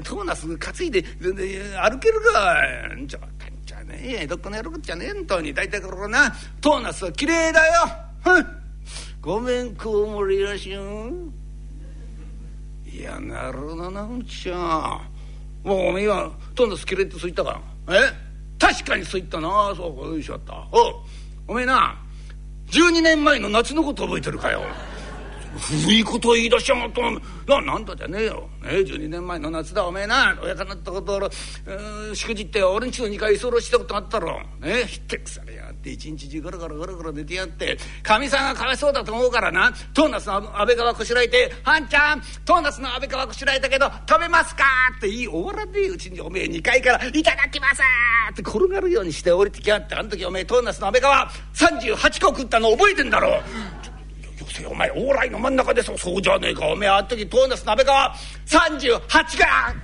[0.03, 2.61] トーナス担いで歩けるか
[3.07, 3.29] じゃあ
[3.65, 4.27] じゃねえ。
[4.27, 5.55] どっこの野郎じゃねえんとに。
[5.55, 6.35] 大体からな。
[6.61, 7.73] トーナスは綺麗だよ。
[9.21, 11.33] ごめんこうもりらしん。
[12.87, 15.01] いやなるほどなうちゃ
[15.65, 18.13] もうおめえはとんどスキレットそう言ったかえ？
[18.59, 19.73] 確かにそう言ったな。
[19.77, 20.55] そうかよいしょった。
[20.73, 21.03] お
[21.49, 21.97] おめえな
[22.69, 24.63] 12年前の夏のこと覚えてるかよ？
[25.57, 27.01] 古いこと言い出しやがった。
[27.61, 29.87] ななんだじゃねえよ、ね、12年前の夏だ。
[29.87, 34.41] おめえな親方ったことをしくじって俺んちの2回居候したことあったろ。
[34.61, 44.65] ねひってくされやって一日中ゴロゴロゴロゴロ寝てやってかみさんがかわいそうだと思うからなトーナスの安倍川こしらえて「はんちゃんトーナスの安倍川こしらえたけど食べますか?」
[44.97, 47.83] って言い終わらねえうちにおめえ2階から「いただきます!」
[48.33, 53.43] って転がるようにして降りてきやってあの時おめえトーナスの安倍川38個食ったの覚えてんだろよ
[54.49, 58.15] せお前往来の真ん中でそうそうじゃねえかおめえあの時トーナス鍋川
[58.47, 59.75] 38が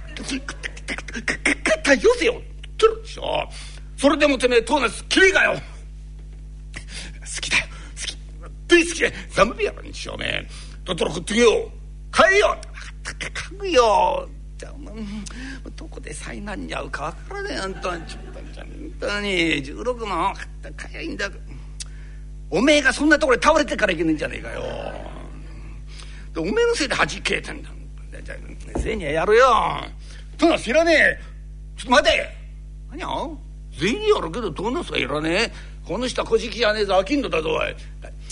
[1.95, 3.49] よせよってるでしょ
[3.97, 5.61] それでもてめえトーナスきれいかよ
[7.41, 7.64] 好きだよ
[8.68, 10.47] 好きつけざまびやろにしようめ
[10.84, 11.70] だったら食ってけよ。
[12.11, 12.49] 買えよ。
[12.49, 12.61] 分か
[13.12, 14.28] ったか買うよ。
[14.59, 14.72] じゃあ、
[15.76, 18.64] どこで災難に遭うか分からねえあんたちょっと本
[19.01, 19.30] 当に。
[19.64, 20.32] 16万。
[20.32, 21.30] 分かった買えいんだ。
[22.51, 24.62] おめえがそんなところで倒れてからいけねえんじゃねえかよ。
[26.36, 27.70] おめえのせいで恥けえてんだ。
[28.24, 28.34] じゃ
[28.74, 29.47] あせいにはやるよ。
[30.36, 31.20] とな知らねえ。
[31.76, 32.36] ちょっと待て。
[32.91, 33.09] 何や
[33.78, 35.53] 銭やるけどドーナツはいらねえ。
[35.91, 37.74] この人は小じきじゃねえぞ飽きんのだぞおい。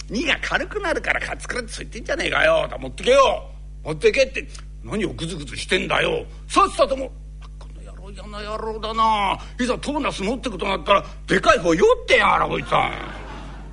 [0.09, 3.51] 荷が軽くなるからカツクラってそう言ってんじゃねえかよ持ってけよ。
[3.83, 4.47] 持ってけって
[4.85, 6.25] 何をグズグズしてんだよ。
[6.47, 7.11] さっさとも
[7.59, 9.41] この野郎嫌な野郎だな。
[9.59, 12.93] いざトーナス持ってくとなったらでかい方酔ってやらこいつは。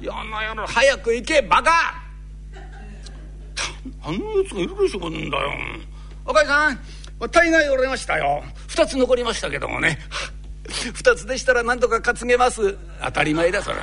[0.02, 1.72] 嫌な野郎早く行けバカ。
[4.02, 5.54] あんなやつがいるでしょこんだよ
[6.26, 6.80] おかさん
[7.30, 8.44] 大概折れましたよ。
[8.68, 10.00] 2つ残りましたけどもね。
[10.68, 12.78] 2つでしたら何とか担げます。
[13.04, 13.78] 当たり前だそれ。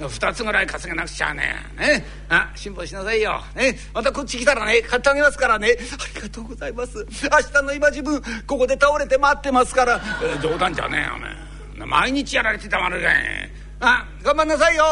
[0.00, 1.54] 2つぐらい担げなくちゃね。
[1.78, 2.04] ね。
[2.28, 5.76] あ辛抱しなさいよ、ね、またこっち来たらね買ってあげますからね。
[5.78, 6.98] ありがとうございます。
[6.98, 14.84] 明日の今自分ここで倒れて待ってますから、えー、冗談じゃねえよお前毎日やられてたまるかいあ頑張んなさいよ。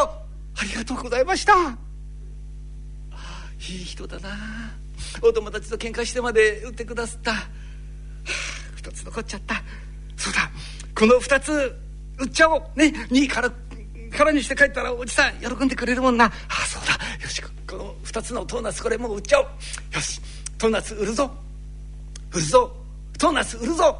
[0.57, 1.53] ありがとうございました。
[3.69, 4.29] いい人だな。
[5.21, 7.31] お友達と喧嘩してまで売ってくださった。
[8.81, 9.61] 2つ残っちゃった。
[10.17, 10.49] そうだ。
[10.95, 11.75] この2つ
[12.19, 12.63] 売っちゃおう。
[12.75, 12.93] ね。
[13.09, 13.51] 2位から
[14.17, 16.25] 空にして帰ったらおじさん喜んでくれるもんな。
[16.25, 16.93] ああそうだ。
[17.23, 19.45] よしこの2つのトーナスこれもう売っちゃおう。
[19.93, 20.21] よし。
[20.57, 21.31] トーナス売るぞ。
[22.31, 22.75] 売るぞ。
[23.17, 23.99] トーナス売るぞ。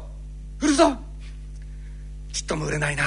[0.60, 0.96] 売るぞ。
[2.32, 3.04] ちっとも売れないな。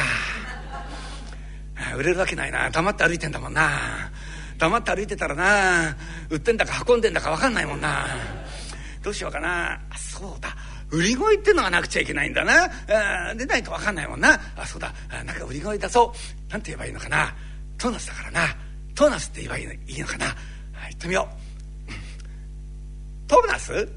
[1.98, 2.70] 売れるわけないな。
[2.70, 4.12] 黙って歩いてんだもんな。
[4.58, 5.96] 黙って歩いてたらな。
[6.30, 8.06] 売ってんだか運んでんだか分かんないもんな。
[9.04, 9.74] どうしようかな。
[9.74, 10.56] あそうだ。
[10.92, 12.70] 売り声ってのがなくちゃいけないんだな。
[13.30, 14.40] あでないと分かんないもんな。
[14.56, 14.94] あそうだ。
[15.26, 16.14] なんか売り声出そ
[16.50, 17.36] うなんて言えばいいのかな。
[17.78, 18.56] トーナスだからな。
[18.94, 20.36] トーナスって言えばいいのいいのかな、はい
[20.92, 21.36] 言ってみよう。
[23.28, 23.90] トーナス？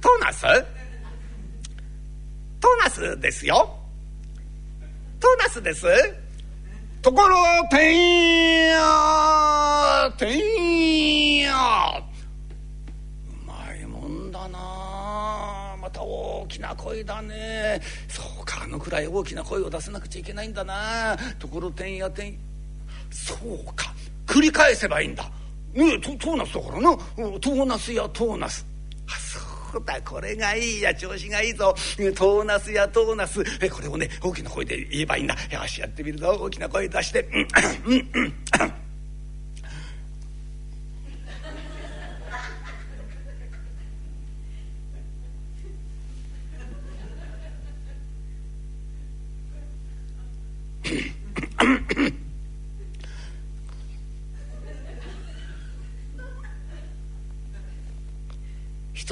[0.00, 0.42] トーナス？
[2.60, 3.78] トーナスですよ。
[5.20, 5.86] トーナスです。
[7.02, 7.36] ところ
[7.70, 12.02] てんやてんや
[16.44, 17.80] 大きな声だね。
[18.08, 21.16] そうかあのくらい大きな声を出さなくちゃいけないんだな。
[21.38, 22.38] ところてんやてん。
[23.10, 23.94] そうか
[24.26, 25.24] 繰り返せばいいんだ。
[25.72, 26.96] ねえトーナスだからな。
[26.96, 28.66] トーナスやトーナス。
[29.08, 29.12] あ
[29.72, 30.94] そうだこれがいいや。
[30.94, 31.74] 調子がいいぞ。
[32.14, 33.42] トーナスやトーナス。
[33.60, 35.34] えこれをね大きな声で言えばいいんだ。
[35.50, 36.36] よしやってみるぞ。
[36.40, 37.22] 大きな声出して。
[37.22, 38.83] うんうんうん。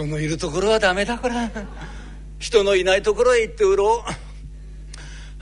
[0.03, 1.49] 人のいるところはダメだから。
[2.39, 4.11] 人のいないところへ行って売ろう。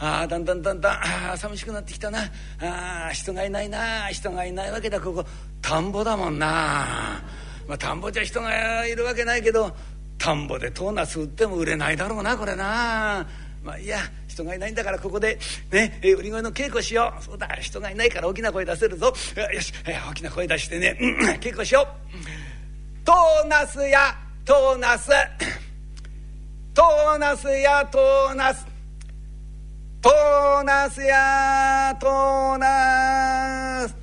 [0.02, 1.32] ああだんだんだんだん。
[1.32, 2.30] あ寂しくなってきたな。
[2.60, 4.08] あ人がいないな。
[4.08, 5.00] 人がいないわけだ。
[5.00, 5.24] ここ
[5.62, 7.22] 田んぼだもんな。
[7.66, 9.74] まあ田んぼじゃ人がいるわけないけど
[10.18, 13.26] 田んぼでトーナス売っても売れないだろうなこれな。
[13.64, 13.98] まあいや
[14.28, 15.38] 人がいないんだからここで
[15.72, 17.24] ね売り声の稽古しよう。
[17.24, 19.06] そうだ人がいないから大きな声出せるぞ。
[19.06, 19.14] よ
[19.60, 20.98] し大きな声出してね
[21.40, 23.04] 稽古しよう。
[23.04, 24.14] トーナスや
[24.44, 25.10] トーナス。
[26.72, 28.66] トーナスやトーナス。
[30.00, 33.94] トーナスやトーナス。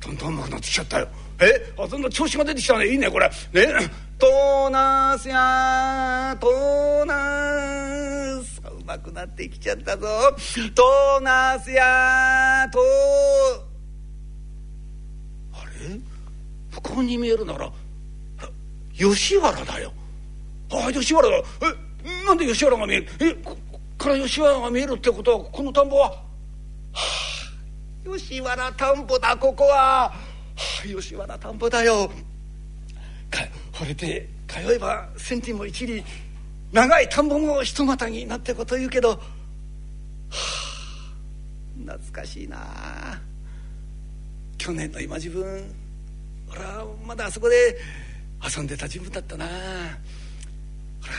[0.00, 1.08] どんどんうまくなってきちゃったよ。
[1.40, 1.72] え？
[1.78, 2.86] あそんな調子が出てきたね。
[2.88, 3.28] いいねこれ。
[3.28, 3.32] ね？
[4.18, 8.60] トーナスやトーナス。
[8.60, 10.06] うまくなってきちゃったぞ。
[10.74, 12.82] トーナスやトー。
[15.60, 16.00] あれ？
[16.72, 17.70] 向こうに見えるなら
[18.96, 19.92] 吉原だよ。
[20.70, 21.36] ああ吉原だ。
[21.36, 23.56] えなんで吉原が見えるえこ
[23.98, 26.10] から吉原が見えるってことはこの田んぼは？
[26.10, 26.22] は
[26.92, 30.10] あ、吉原田んぼだここは。
[30.10, 32.10] はあ、吉原田んぼだよ。
[33.30, 33.40] か
[33.72, 36.04] 惚れて通えば千里も一里
[36.72, 39.18] 長い田んぼも一股になってこと言うけど、はあ、
[41.84, 43.20] 懐かしいな
[44.58, 45.64] 去年の今自分
[46.50, 47.76] 俺はまだあそこで
[48.44, 49.46] 遊んでた自分だったな。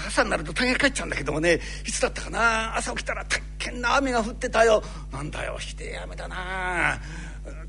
[0.07, 2.75] 朝になると大概帰っちゃうんだけどもねいつだったかな。
[2.77, 4.81] 朝起きたらたっけんな雨が降ってたよ。
[5.11, 6.99] なんだよひでえ雨だな。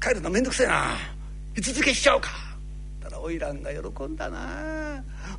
[0.00, 0.96] 帰るのめんどくせえな。
[1.56, 2.30] いつ付けしちゃおうか。
[3.02, 4.38] たら花魁が喜んだな。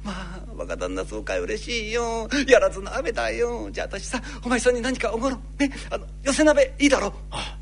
[0.03, 2.29] まあ若旦那そうかい嬉しいよ。
[2.47, 3.69] やらずの雨だよ。
[3.71, 7.57] じゃあ私さお前さんに何かおごろねあの寄せ鍋いいだろああ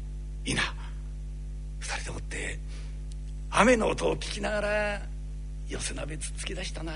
[0.46, 0.62] いいな。
[1.80, 2.60] 二人でもって
[3.50, 5.02] 雨の音を聞きながら
[5.68, 6.92] 寄せ鍋つつき出したな。
[6.94, 6.96] あ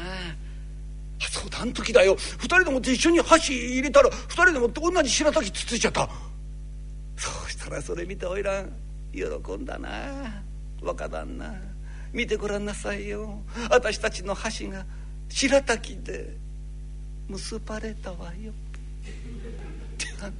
[1.32, 2.16] そうだあん時だよ。
[2.16, 6.10] 二人でもって一緒に箸入れたら二人でもって同じ白滝つついちゃった。
[7.18, 8.72] そうしたらそれ見ておいらん。
[9.14, 10.44] 喜んだな。
[10.82, 11.54] 若旦那。
[12.14, 13.42] 見てごらんなさいよ。
[13.70, 14.86] 私たちの箸が
[15.30, 16.38] 白滝で
[17.28, 18.52] 結ばれたわよ。
[18.52, 18.56] っ
[19.98, 20.32] てな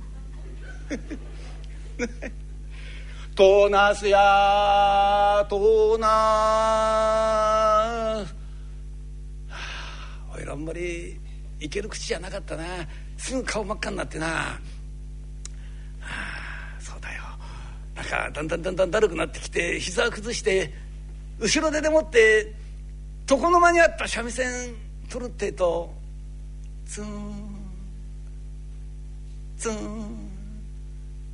[3.40, 6.08] トーナスやトーナ
[8.28, 8.36] ス
[10.36, 11.18] おいらあんまり
[11.58, 12.66] いける口じゃなかったな。
[13.16, 14.28] すぐ顔真っ赤になってな。
[16.04, 17.24] あそうだよ。
[17.96, 20.74] なんかだんだんだんだんだるくなってきて膝崩して
[21.40, 22.54] 後ろ手でもって
[23.22, 24.76] 床の間にあった三味線
[25.10, 25.96] 取るってと
[26.86, 27.56] ツーン
[29.58, 30.30] ツーン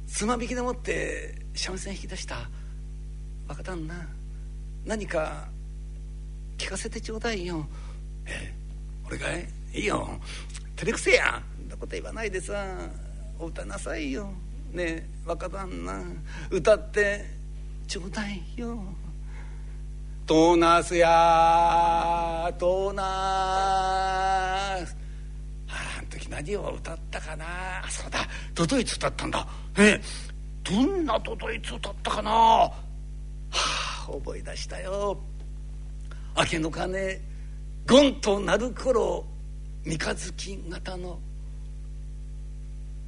[0.06, 2.50] つまびきでもって三味線引き出した
[3.48, 3.96] 若旦那
[4.86, 5.48] 何か
[6.58, 7.66] 聞かせてちょうだいよ。
[8.26, 8.54] え
[9.06, 9.48] 俺かい？
[9.74, 10.20] いいよ。
[10.76, 11.42] 照れくせや。
[11.66, 12.78] んなこと言わないでさ。
[13.40, 14.32] お歌なさいよ。
[14.72, 16.02] ねえ若旦那。
[16.50, 17.26] 歌って
[17.88, 18.84] ちょうだいよ。
[20.26, 23.04] トーナスやトーナ
[24.86, 24.98] ス
[25.68, 27.46] あん時何を歌ったかな。
[27.86, 28.28] あそうだ。
[28.54, 29.48] 都々逸歌ったんだ。
[29.78, 30.02] ええ
[30.66, 32.32] どんな都々逸歌ったかな。
[32.32, 32.72] は
[33.52, 35.20] あ覚え出したよ。
[36.36, 37.22] 明けの鐘
[37.88, 39.24] ゴンと鳴る頃
[39.86, 41.20] 三日月型の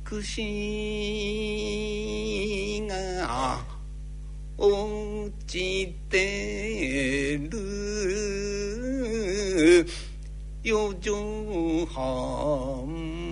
[0.04, 0.44] 串
[2.88, 3.60] が
[4.58, 7.58] 落ちてる。
[10.64, 13.27] 四畳半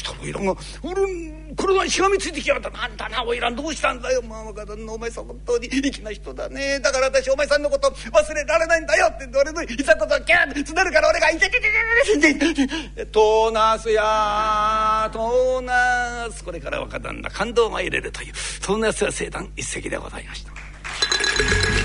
[0.00, 1.02] したらおいらが「俺
[1.56, 2.70] 体にしがみついてきやがった。
[2.70, 4.22] なんだなおいらどうしたんだよ。
[4.22, 6.80] まあ若旦那お前さん本当に粋な人だね。
[6.80, 11.60] だから私お前さんのこと忘れられないんだよ」って俺のいざことをキャーってつねるから俺が「いててて
[12.20, 18.32] ててててトーナスやトーナス」これから若旦那感動が入れるという
[18.62, 21.79] トーナスや聖団一席でございました。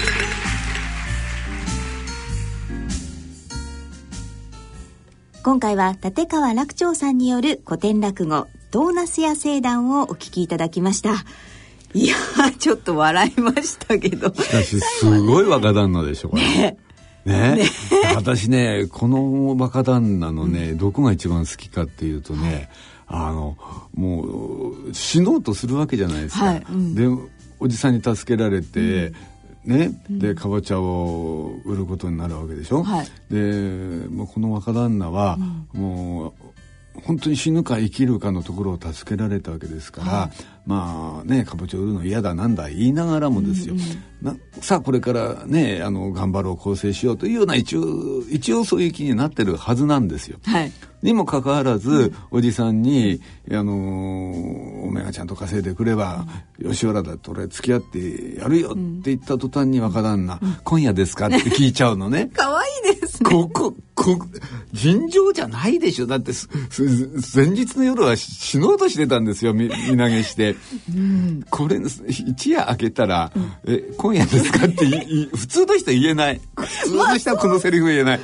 [5.46, 11.24] 今回は立川楽長さんによる古典落語ドーナスや聖団をお聞きいただきました。
[11.94, 14.34] いやーちょっと笑いましたけど。
[14.34, 16.78] しかしすごい若旦那でしょこれね。
[17.26, 17.60] ね。
[18.16, 22.72] 私ねこの若旦那のね、どこが一番好きかっていうとね、
[23.06, 23.56] あの
[23.94, 26.96] もう死のうとするわけじゃないですか、はいうん。
[26.96, 27.06] で
[27.60, 29.14] おじさんに助けられて、
[29.66, 33.08] ね、でかぼちゃを売ることになるわけでしょ、はい。
[33.30, 35.38] でもうこの若旦那は、
[35.74, 36.34] もう
[37.02, 40.32] 本当に死ぬか生きるかのところを助けられたわけですから、
[40.66, 43.76] まあねかぼちゃ売るの嫌だなんだ言いながらもですよ、
[44.22, 50.40] なさあこれからねあの頑張ろう構成しようというような一応一応そういう気になってるはずなんですよ。
[50.44, 50.72] はい
[51.06, 56.26] にもかかわらず、おじさんに、あのーお前がちゃんと稼いでくれば、
[56.62, 62.30] 吉原だと俺付き合ってやるよって言った途端に若旦那、今夜ですかって聞いちゃうのね。
[62.34, 64.20] 可愛いですねここ、こ、
[64.74, 66.08] 尋常じゃないでしょ。
[66.08, 66.32] だって
[67.36, 70.55] 前日の夜は死のうとしてたんですよ、み、身投げして。
[71.50, 73.32] これ、一夜明けたら、
[73.66, 74.86] え、今夜ですかって
[75.36, 76.42] 普通の人言えない。
[76.56, 78.20] 普通の人はこのセリフ言えない。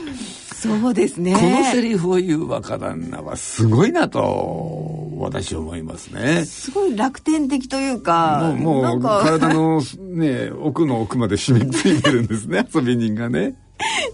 [0.61, 6.45] そうですねこのセリフを言う若旦那はすごいなと、私は思いますね。
[6.45, 13.55] すごい楽天的というかもう、もう体のね、奥の奥まで染みついてるんですね、遊び人がね。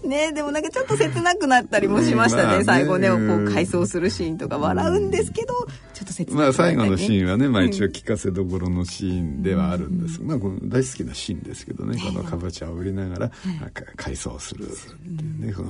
[0.06, 2.64] ねでもなんかちょっと切なくなったりもしましたね,、うんまあね。
[2.64, 5.54] 最後ねこううん回想するシーンとか笑うんですけど
[5.98, 10.18] ちょっと切なくまあなったり、ね、最後のシーンはね、まあ一応聞かせどころのシーンではあるんです。
[10.20, 15.62] が、まあこの大好きなシーンですけどね、このかぼちゃを売りながら、なんか回想するっていうね、こ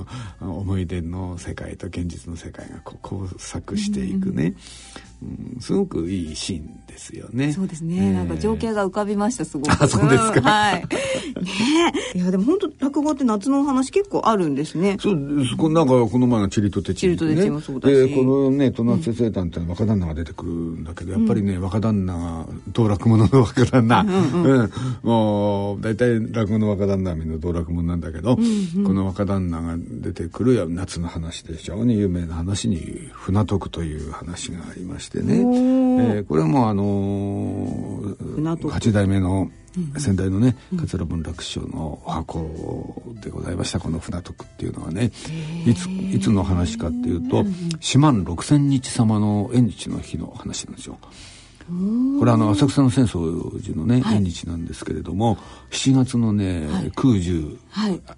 [0.45, 4.55] の思い出の世界と現実の世界がこう交錯していくね、うん
[5.59, 7.51] すごくいいシーンですよね。
[7.51, 8.13] そうですね、ええ。
[8.13, 9.71] なんか情景が浮かびましたすごく。
[9.71, 10.39] あそうですか。
[10.39, 10.81] んはい。
[10.81, 10.87] ね
[12.15, 12.17] え。
[12.17, 14.97] いやでも本当落語って夏のお話結構あるんですね。
[14.99, 15.57] そうです。
[15.57, 17.93] こなんかこの前のチリとテチリ、ね、チリとテチリもそうだし。
[17.95, 24.71] でこのね戸納先生団って若旦那が出てくるんだけど、やっぱりね若旦那が道楽者の若旦那、うん
[25.03, 28.41] もう大体落語の若旦那はみんな道楽者なんだけど、こ
[28.93, 39.49] の若旦那が出てくる夏の話で非常に有名な話に船徳という話がありましてね、えーこれはもうあのー八代目の
[39.97, 43.79] 先代のね桂文楽師匠のお箱でございました。
[43.79, 45.11] この船徳っていうのはね。
[45.65, 47.45] いついつの話かっていうと
[47.79, 50.97] 四万六千日様の縁日の日の話なんですよ。
[52.19, 55.37] これあの浅草の浅草寺のね、縁日なんですけれども
[55.69, 57.57] 7月のね、空十、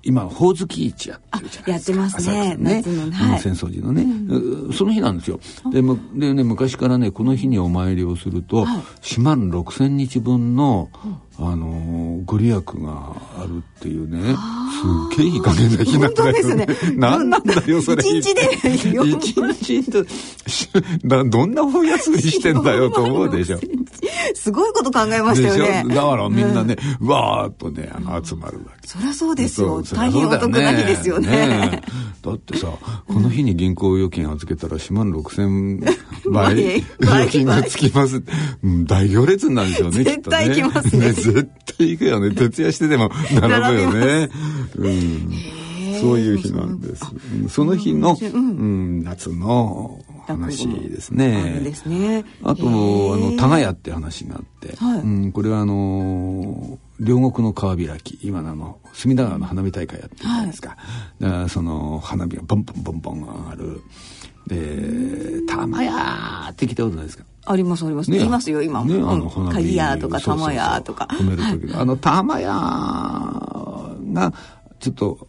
[0.04, 2.02] 今ほおずき市やってるじゃないですか。
[2.02, 2.56] やってますね。
[2.56, 3.36] ね夏のはい。
[3.36, 5.39] 浅草寺のね、うその日なんですよ。
[5.72, 8.66] でむでね昔からねこの日にお参りをすると、
[9.02, 10.89] 4万6千日分の、
[11.43, 16.65] あのーご利益があるっていうねすっげえいい加減な日なんだよね。
[16.65, 16.75] ね。
[16.95, 18.03] 何なんだよそれ。
[18.03, 19.91] 一日でよ一日
[21.15, 23.59] どんな風休みしてんだよと思うでしょ
[24.34, 25.84] すごいこと考えましたよね。
[25.86, 25.89] ょ？
[25.89, 28.88] だからみんなね、わーっとねあの集まるわけ。
[28.88, 29.82] そりゃそうですよ。
[29.84, 31.82] 大変お得な日ですよね。
[31.84, 31.91] え。
[32.22, 32.68] だってさ
[33.08, 35.80] この日に銀行預金預けたら4万6千
[36.32, 38.24] 倍倍預金がつきます。
[38.64, 41.12] うん大行列になるんですよね絶対行きますね。
[41.12, 42.36] 絶対行くよね。
[42.36, 44.30] 徹夜してでも並ぶよね。
[44.78, 45.32] うん。
[45.99, 47.06] そういう日なんです。
[47.43, 49.99] うんその日の、うん、夏の
[50.32, 51.73] 話ですね。
[51.73, 52.25] すね。
[52.43, 52.71] あと、あ
[53.17, 54.99] の、田ヶ谷って話があって、はい。
[55.01, 60.77] うん、これはあのー両国の川開き、今のあの、隅田川の花火大会やってるじゃないですか。
[61.19, 63.82] だからその、花火がボンボンボンボン上がる。
[64.45, 67.23] で、玉屋って聞いたことないですか？
[67.45, 68.11] ありますあります。
[68.11, 68.86] 言いますよ今。
[68.86, 69.09] ね、うん。
[69.09, 69.55] あの花火。
[69.55, 71.07] 鍵屋とか玉屋とか。
[71.09, 72.49] 褒める時の、あの、玉屋
[74.13, 74.34] が、
[74.79, 75.27] ちょっと、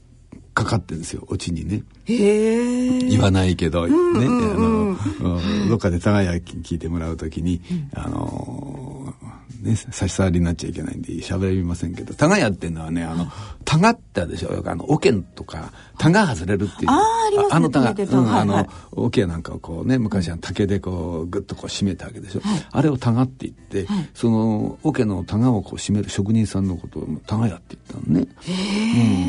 [0.54, 1.82] かかってるんですよ、オチにね。
[2.06, 7.62] 言わないけど、ね、あの、うんどっかで互い聞いてもらうときに、
[7.94, 9.14] あの、
[9.62, 13.26] ね、差し障りになっちゃいけないんで喋りませんけど、タガヤっていうのはね、あの、
[13.64, 16.90] タガってあるでしょ、よくあの、オケとか、タガ外れるっていう。
[16.90, 18.40] あーありますねあのタガ、うんはいはい。
[18.40, 22.42] あの、オケなんかをこうね、昔は竹でこう、ぐっとこう締めたわけでしょ？
[22.70, 28.26] あれをタガって言って、その、オケのタガをこう締める職人さんのことをタガヤって言ったのね。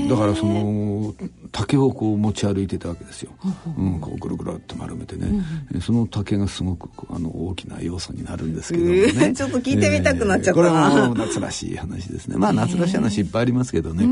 [0.02, 1.14] うん、だからその
[1.52, 3.32] 竹をこう持ち歩いてたわけですよ、
[3.78, 5.28] うん、こうぐるぐるっと丸めてね、
[5.76, 10.62] えその竹がすごくあの大きな要素になるんですけどもね、えーちょっと聞いてみたくなっちゃった。
[10.62, 12.38] なこれはもう夏らしい話ですね。
[12.38, 14.06] まあ夏らしい話いっぱいありますけどね、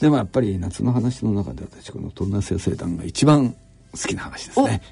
[0.00, 3.54] でもやっぱり夏の話の中で私このトンナス野生団が一番
[3.92, 4.82] 好きな話ですね。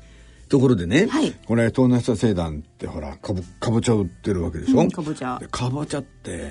[0.48, 1.32] ところでね、はい。
[1.46, 6.50] これトンナス野生団ってほらかぼかぼちゃ売ってるわけでしょ、うんかぼちゃでかぼちゃって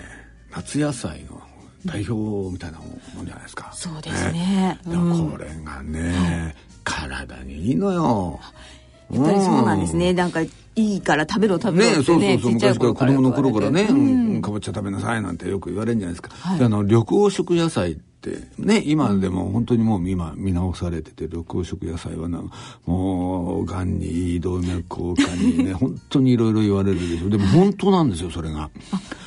[0.51, 1.41] 夏野菜の
[1.85, 2.85] 代表みたいなも
[3.17, 3.71] のじゃないですか。
[3.73, 4.79] そうですね。
[4.85, 8.39] でもこれがね、体にいいのよ。
[9.11, 10.13] やっぱりそうなんですね。
[10.13, 10.41] なんか
[10.77, 14.41] いいから食べろ食べろねってねそうそうそう昔から子供の頃からね、うん。
[14.43, 16.29] かぼちゃ食べなさいなんてよく言われるんじゃないですか。
[16.35, 16.59] はい。
[16.59, 22.43] であの緑黄色野菜ってね今でも本当にもう今見直されてて緑黄色野菜はな
[22.85, 27.29] もうがんにいい動脈硬化にね 本当にいろいろ言われるでしょ。
[27.29, 28.69] でも本当なんですよそれが。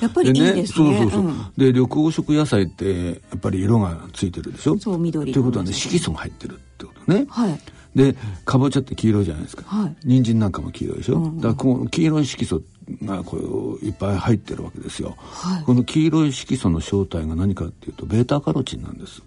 [0.00, 0.66] やっぱりいいですね。
[0.66, 1.20] そうそうそう。
[1.22, 1.34] うん。
[1.56, 4.78] で緑黄色野菜ってやっぱり色がついてるでしょ。
[4.78, 7.26] そう緑ということはね色素が入ってるってことね。
[7.28, 7.60] はい
[7.94, 8.14] で
[8.44, 9.96] かぼちゃって黄色いじゃないですか、はい。
[10.04, 12.62] 人参なんかも黄色いでしょ、だからこの黄色い色素
[13.04, 15.16] がこういっぱい入ってるわけですよ、
[15.66, 19.22] この黄色い色素の正体が何かっていうとベータカロチンなんです。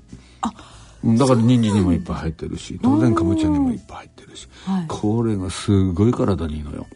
[1.04, 4.86] うんだから人参にもいっぱい入ってるし当然かぼちゃにもいっぱい入ってるし、はい。
[4.88, 6.88] これがすごい体にいいのよ。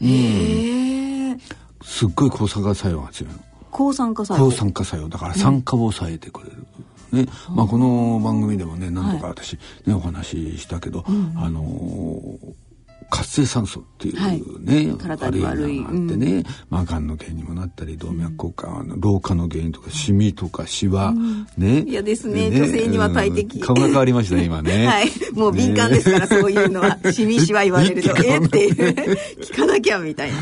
[0.00, 1.38] へえ。
[1.84, 3.38] すっごい抗酸化作用が強いの。
[3.70, 4.46] 抗酸化作用。
[4.46, 5.08] 抗酸化作用。
[5.08, 6.66] だから酸化を抑えてくれる、
[7.12, 7.26] ね。
[7.50, 11.04] まあ、この番組でもね何度か私、ねお話ししたけど、
[11.36, 12.72] あのー
[13.12, 15.64] 活性酸素っていうね、体に悪い。
[15.68, 21.12] 悪いのがあってね、まあ、がんの原因にもなったり動脈硬化、あの老化の原因とかシミとかシワ、
[21.58, 21.84] ね。
[21.86, 22.50] 嫌ですね。
[22.50, 23.58] 女性には大敵。
[23.58, 23.66] うん。
[23.66, 24.86] 顔が変わりましたね今ね。
[24.88, 25.10] はい。
[25.34, 26.98] もう敏感ですから、そういうのは。
[27.12, 28.10] しみしわ言われると。
[28.24, 28.72] えっていう。
[29.44, 30.36] 聞かなきゃみたいな。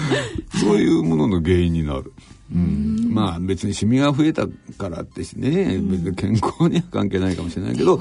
[0.60, 2.12] そういうものの原因になる。
[2.52, 4.46] うん、まあ別にシミが増えた
[4.76, 8.00] からってしね、別に健康には関係ないかもしれないけど、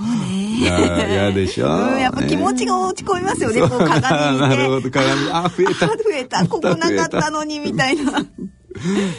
[0.60, 1.68] いや、嫌でしょ。
[1.70, 5.86] うんやっぱ気持ちが落ち込みますよねこう鏡見て なるほど、鏡、あ、増えた。
[5.86, 6.48] あ 増えた。
[6.48, 8.26] ここなかったのにみたいな。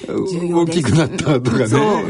[0.09, 1.66] 大きくなったとかね。
[1.66, 2.09] そう。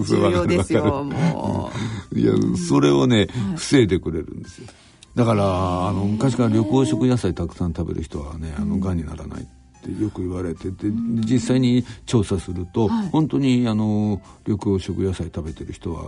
[0.00, 1.70] うそう重要ですよも
[2.14, 2.32] いや、
[2.68, 4.68] それをね、防いでくれるんですよ。
[5.14, 9.46] だから、あの、昔から緑黄色野菜たくさん食べる人はね、あの、癌にならない
[9.90, 10.86] ってよく言われてて、
[11.30, 16.04] 実際に調査すると、本当に、あの、緑黄色野菜食べてる人は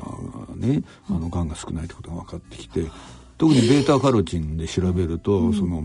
[0.57, 2.87] ね、あの、癌が少ないってことが分かってきて、
[3.39, 5.85] 特にベータカロチンで調べると、その、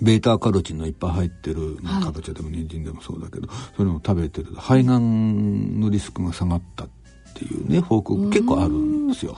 [0.00, 6.88] ベータカロチンのいっぱい入ってる、まあかぼちゃでも人参でもそうだけど、それを食べてると肺がんのリスクが下がったっ
[7.34, 9.36] ていうね報告結構あるんですよ。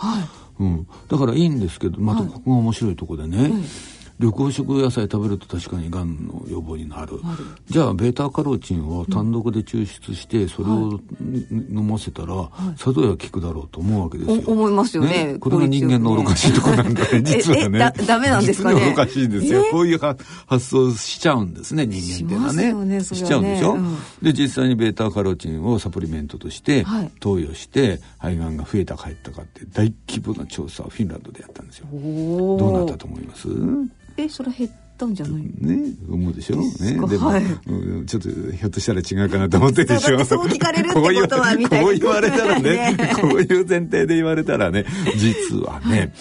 [0.59, 3.53] うん、だからいいんですけどまたここが面白いとこでね、
[4.19, 7.21] 緑黄色野菜食べると確かにがんの予防になる。
[7.69, 11.01] じゃあベータカロチンを単独で抽出してそれを
[11.71, 12.49] 飲ませたら
[12.79, 15.37] 佐渡や効くだろうと思うわけですよ、思いますよね。
[15.39, 17.79] これが人間の愚かしいところなんだね実はね。
[17.79, 18.91] だダメなんですかね？
[18.91, 20.25] 愚かしいんですよ、こういう発
[20.61, 23.05] 想しちゃうんですね人間っていうのはね。
[23.05, 23.77] しちゃうんでしょ、
[24.23, 26.87] で実際にベータカロチンをサプリメントとして
[27.21, 31.87] 投与して肺がんが増えたか減ったかって大規模な調査をフィンランドでやったんですよ。
[31.93, 33.49] どうなったと思います？
[34.17, 36.57] えそれ減ったんじゃないね思うでしょ？
[36.57, 36.93] ね。
[37.09, 37.45] でも、はい。
[37.45, 40.25] うん、ちょっとひょっとしたら違うかなと思ってでしょ。
[40.25, 44.87] そう聞かれるってことはみたいなこう言われたらねこういう前提で言われたらね
[45.17, 46.13] 実はね、はい、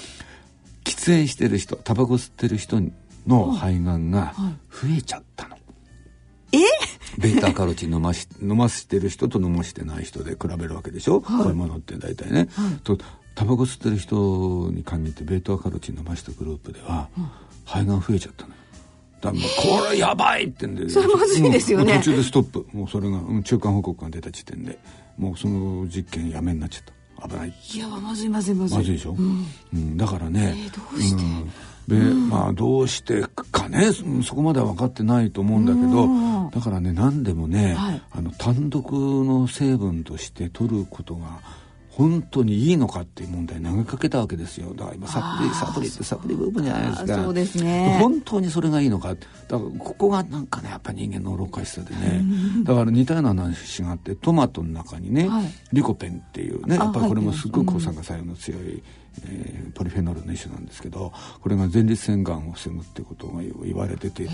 [0.83, 2.81] 喫煙してる人タバコ吸ってる人
[3.25, 4.33] の肺がんが
[4.69, 5.57] 増えちゃったの、
[6.51, 6.57] え
[7.17, 12.97] ベータカロチン飲まし飲ませてる人と飲ましてない人で比べるわけでしょ、はい、こういうものって大体ね、はい、と
[13.35, 17.29] タバコ吸ってる人に限ってベータカロチン飲ましたグループでは、うん、
[17.65, 18.55] 肺がん増えちゃったのよ。
[19.21, 19.41] だもう
[19.81, 21.97] これやばいってんでそれまずいですよね。
[21.97, 22.67] 途中でストップ。
[22.73, 24.77] もうそれが、うん、中間報告が出た時点で。
[25.17, 27.27] もうその実験やめになっちゃった。
[27.27, 27.53] 危ない。
[27.73, 28.77] いやまずいまずいまずい。
[28.77, 31.51] まずいでしょ、うん、うん、だからね、えー、どうして、うん。
[31.87, 33.91] で、うん、まあどうしてかね。
[34.23, 41.39] そこまでは分かってないと思うんだけどだからね何でもね、はい、あの単独の成分として取ることが
[41.97, 44.73] 本当にいいのかっていう問題投げかけたわけですよ。
[44.73, 47.23] だから今サプリサプリってサプリブームじゃないですか。
[47.23, 47.97] そうですね。
[48.01, 52.21] 本当にそれがいいのかだからここがなんかねやっぱり人間の愚かしさでね。
[52.63, 58.83] だから似たような話があってトマトの中にね、はい、リコペンっていうねやっぱりこれもすごい抗酸化作用の強い、
[59.25, 64.27] えー、ポリフェノールの一種なんですけどこれが前立腺がんを防ぐってことが言われてて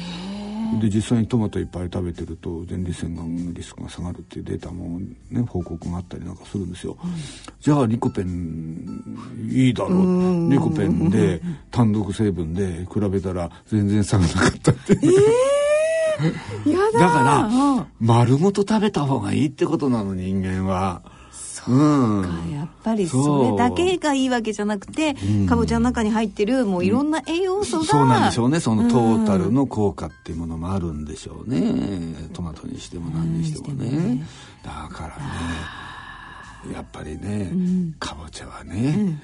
[0.79, 7.11] で実際にトマトいっぱい食べてると前立腺がんのリスクが下がるっていうデータもね報告があったりなんかするんですよ、うん、
[7.59, 9.03] じゃあリコペン
[9.49, 10.51] いいだろう。
[10.51, 15.23] リコペンで単独成分で比べたら全然下がらなかったっていう、
[16.67, 21.01] えー、だから丸ごと食べた方がいいってことなの人間は。
[21.65, 25.43] そうか、うん、やっぱりそれだけがいいわけじゃなくて、う。
[25.43, 28.59] ん、かぼちゃの中に入ってるもういろんな栄養素が、うん、そうなんでしょうね。
[28.59, 31.61] そのトータルの効果っていうものもあるんでしょうね、
[32.33, 34.23] トマトにしても何にしてもね,、ね。
[34.63, 35.09] だから
[36.69, 37.51] ねやっぱりね、
[37.99, 39.19] かぼちゃはね、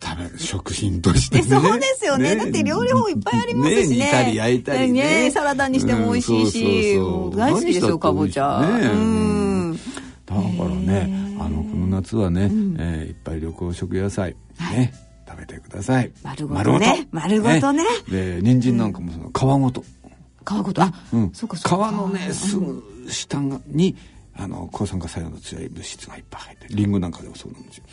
[0.00, 3.96] 食べる食品として、ね、 そうですよね、ね、だって料理法いっぱいありますしね。
[3.96, 5.02] ね煮たり焼いたりね。
[5.24, 9.80] ねサラダにしても美味しいし、うん、大好きですよかぼちゃ、ね、うん。
[10.26, 14.92] だからねあのこの夏はね、うん、えー、いっぱい緑黄色野菜ね、はい、
[15.28, 16.10] 食べてください。
[16.22, 17.06] 丸ごとね。
[17.10, 17.72] 丸ごと。
[17.72, 17.84] ね。
[18.08, 20.82] で人参なんかもその皮ごと、皮ごと。
[20.82, 23.94] あ、うん、そうか皮のねすぐ下に
[24.34, 27.84] あの抗酸化作用の強い物質がいっぱい入ってリンゴなんかでもそうなんですよ。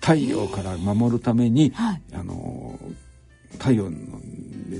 [0.00, 2.78] 太陽から守るために、あの
[3.58, 3.96] 太陽で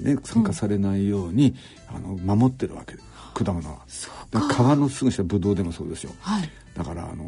[0.01, 1.55] ね酸化されないように、
[1.91, 2.95] うん、あの守ってるわけ。
[3.35, 3.79] 果物は。
[3.87, 4.35] 皮
[4.79, 7.27] のすぐ下ブドウでもそうですよ、はい、だからあの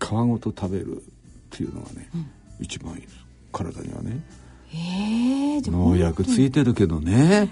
[0.00, 1.00] 皮ごと食べるっ
[1.50, 2.26] ていうのがね、うん、
[2.58, 3.14] 一番いいです。
[3.52, 4.20] 体にはね。
[4.72, 7.50] えー、農薬ついてるけどね。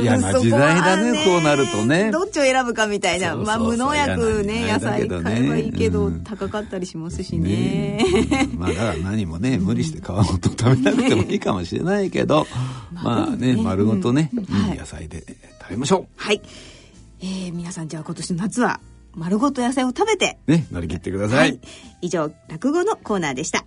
[0.00, 2.10] 嫌な時代だねこうなるとね。
[2.10, 3.36] どっちを選ぶかみたいな。
[3.36, 7.98] まあ無農薬ね野菜買えばいいけど、うん、高かったりしますしね。
[7.98, 12.46] ね、まあだから何もね無理して皮ごと食べなくてもいいかもしれないけど、
[12.92, 15.24] まあね、丸ごとね、いい野菜で
[15.60, 16.06] 食べましょう。
[16.16, 16.42] はい、
[17.20, 18.80] えー、皆さんじゃあ今年の夏は
[19.14, 21.60] 丸ごと野菜を食べてね乗り切ってください、はい、
[22.00, 23.64] 以上落語のコーナーでした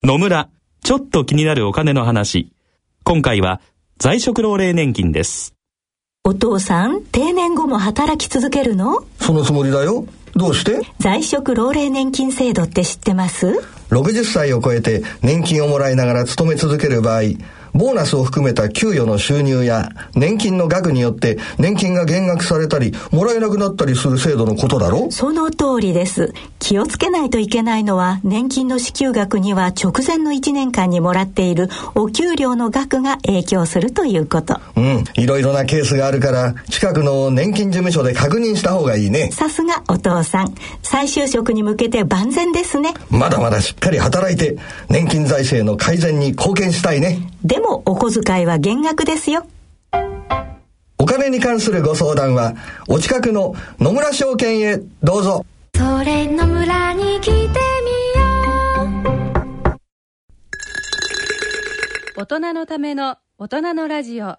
[0.00, 0.48] 野村、
[0.82, 2.50] ちょっと気になるお金の話。
[3.04, 3.60] 今回は
[3.98, 5.54] 在職老齢年金です。
[6.24, 9.04] お父さん、定年後も働き続けるの？
[9.20, 10.06] そのつもりだよ。
[10.38, 10.80] どうして？
[11.00, 13.60] 在職老齢年金制度って知ってます
[13.90, 17.22] ？60歳を超えて年金をもらいながら勤め続ける場合、
[17.72, 26.32] ボーナスを含めた給与の収入や年金の額によって年金が減額されたりもらえなくなったりする制度のことだろその通りです。
[26.58, 34.60] 気をつけないといけないのは年金の支給額には直前の1年間にもらっているお給料の額が影響するということ。
[34.76, 35.04] うん。
[35.14, 39.30] いろいろなケースがあるから近くの年金事務所で確認した方がいいね。
[39.32, 40.54] さすがお父さん。
[40.82, 42.94] 再就職に向けて万全ですね。
[43.10, 44.56] まだまだしっかり働いて
[44.88, 47.18] 年金財政の改善に貢献したいね。
[47.44, 49.46] でもお小遣いは減額ですよ。
[50.98, 52.54] お金に関するご相談は、
[52.88, 55.46] お近くの野村証券へどうぞ。
[55.74, 57.50] それ野村に来てみよ
[62.16, 62.20] う。
[62.20, 64.36] 大人のための大人のラジオ。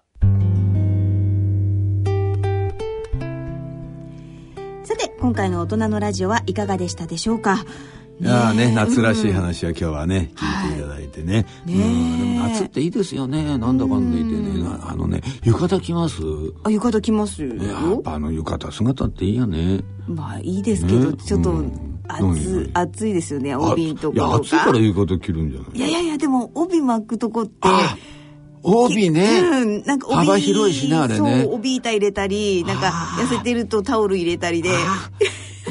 [4.84, 7.64] さて今回の大人のラジオはいかがでしたでしょうか？
[8.20, 13.56] いやね夏らしい話は今日はね、聞いていただいてね,、ねうん、でも夏っていいですよね。
[13.56, 14.68] なんだかんだ言ってね。
[14.82, 16.20] あのね浴衣着ます？
[16.64, 17.54] あ浴衣着ますよ。
[17.54, 19.80] やっぱあの浴衣姿っていいよね。
[20.06, 21.16] まあいいですけど、ね。
[21.16, 21.86] ちょっとうん。
[22.12, 25.78] 暑,、何暑いですよね帯といやか暑いから浴衣着るんじゃない？
[25.78, 27.96] いやいやいやでも帯巻くとこってあ
[28.64, 31.46] 帯ね、うん、なんか帯幅広いしねあれね。
[31.48, 32.88] 帯板入れたりなんか
[33.20, 34.70] 痩せてるとタオル入れたりで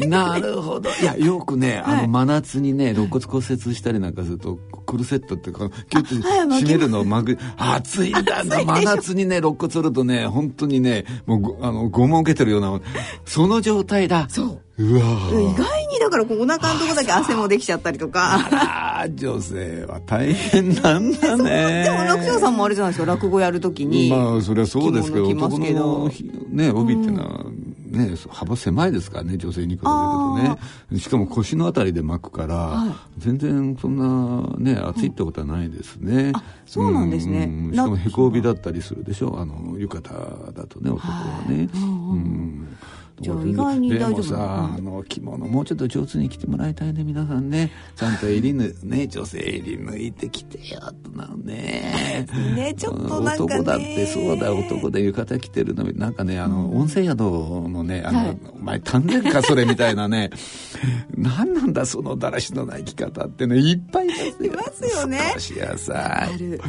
[0.08, 0.90] なるほど。
[0.90, 6.16] いや、よくね、あの、真夏にね、肋骨骨折したりなんかすると、クルセットっていうか、キュッと
[6.56, 7.38] 締めるのを巻く。
[7.58, 8.64] 暑いんだな。
[8.64, 12.80] 真夏にね、肋骨折るとね、本当にね、もうご、あの、拷問受けてるような、
[13.26, 14.28] その状態だ。
[14.30, 15.58] そううわ意ぁ。
[15.58, 21.84] 外にだからこうお腹のとこだけ汗もできちゃったりとかあら、女性は大変なんだね。
[21.84, 27.46] でも楽勝さんもあれじゃないですか落語やるときにまあそれはそうですけど男のひね帯っていうのは
[27.90, 31.00] ね、幅狭いですからね女性に比べるとね。
[31.00, 36.34] しかも腰のあたりで巻くから、全然そんなね暑いってことはないですね、
[36.66, 37.46] そうなんですね。
[37.46, 37.72] うん。
[37.72, 39.40] しかもへこ帯だったりするでしょ？
[39.40, 41.78] あの浴衣だとね男はね、う
[42.16, 42.78] ん
[43.22, 47.72] じゃあ意外に大丈夫でもさ、あの着物もうちょっと上手に着てもらいたいね皆さんね。
[47.96, 52.26] ちゃんと襟ぬね女性襟抜いてきてよとなのね。
[52.56, 53.56] ねちょっとなんかね。
[53.56, 58.38] 男だってそうだ男で浴衣着てるのなんかねあの、温泉宿のねあの、はい。
[58.54, 60.30] お前丹田かそれみたいなね。
[61.16, 64.10] 何なんだそのだらしのない着方ってねいっぱいい
[64.50, 65.32] ますよね。
[65.34, 66.62] 少しやさある。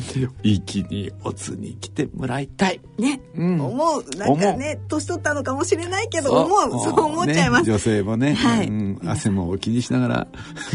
[0.43, 2.81] 息におつに来てもらいたい。
[2.99, 3.61] ね、うん。
[3.61, 4.05] 思う。
[4.17, 8.69] なんかね年取ったのかもしれないけど思うそう思っちゃいます、ね、女性もね、はい。
[8.69, 10.27] うん、汗も気にしながら。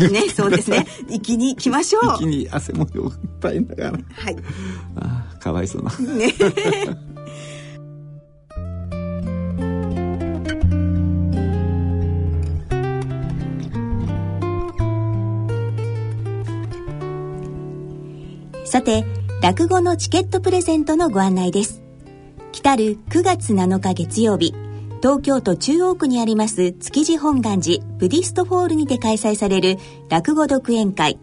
[0.09, 0.85] ねそうですね。
[1.09, 2.15] 息に来ましょう。
[2.15, 2.91] 息に汗もいっ
[3.39, 3.91] ぱいながら。
[3.91, 3.97] は
[4.29, 4.35] い。
[4.97, 5.91] ああかわいそうな。
[6.15, 6.33] ね。
[18.65, 19.05] さて、
[19.41, 21.81] 落語のチケットプレゼントのご案内です。
[22.51, 24.53] 来たる9月7日月曜日、
[25.01, 29.77] 東京都中央区にあります築地本願寺ブディストホールにて開催される
[30.09, 31.19] 落語独演会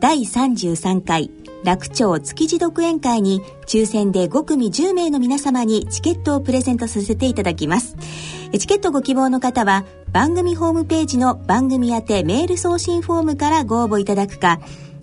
[0.00, 1.30] 第33回
[1.64, 7.96] 楽町築地独演会に抽選で5組10名の皆様にチケットをプレゼントさせていただきます。
[8.58, 14.58] チケットご希望の方は番組ホームページの番組宛てメール送信フォームからご応募いただくか、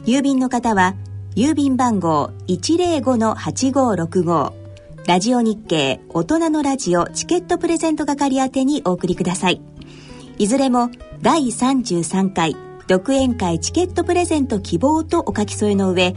[0.05, 0.95] 郵便の方は
[1.35, 4.58] 郵便番号105-8565
[5.09, 9.59] ラジオ日経大人のラジオチケットプレゼント係宛てにお送りください。
[10.37, 10.91] いずれも
[11.23, 12.55] 第33回
[12.87, 16.13] 独演会チケットプレゼント希望とお書き添えの上、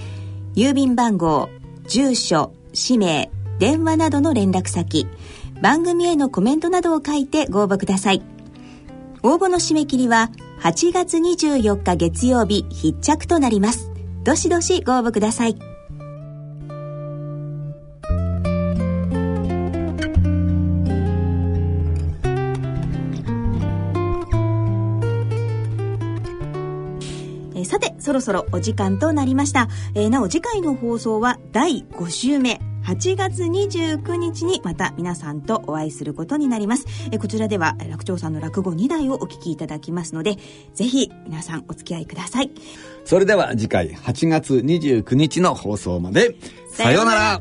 [0.55, 1.49] 郵便番号、
[1.89, 5.07] 住所、氏名、電話などの連絡先、
[5.63, 8.21] 番組へのコメントなどを書いてご応募ください。
[9.23, 10.31] 応募の締め切りは
[10.61, 13.91] 8月24日月曜日必着となります。
[14.23, 15.72] どしどしご応募ください。
[28.13, 29.69] そろそろお時間となりました。
[29.95, 32.61] えーなお、次回の放送は第5週目。
[32.85, 36.85] 8月29日にまた皆さんとお会いすることになります。
[37.11, 40.37] えこちらでは楽長さんの落語2台をお聞きいただきますので、
[40.75, 42.51] ぜひ皆さんお付き合いください。
[43.07, 46.37] それでは次回8月29日の放送まで
[46.69, 47.41] さようなら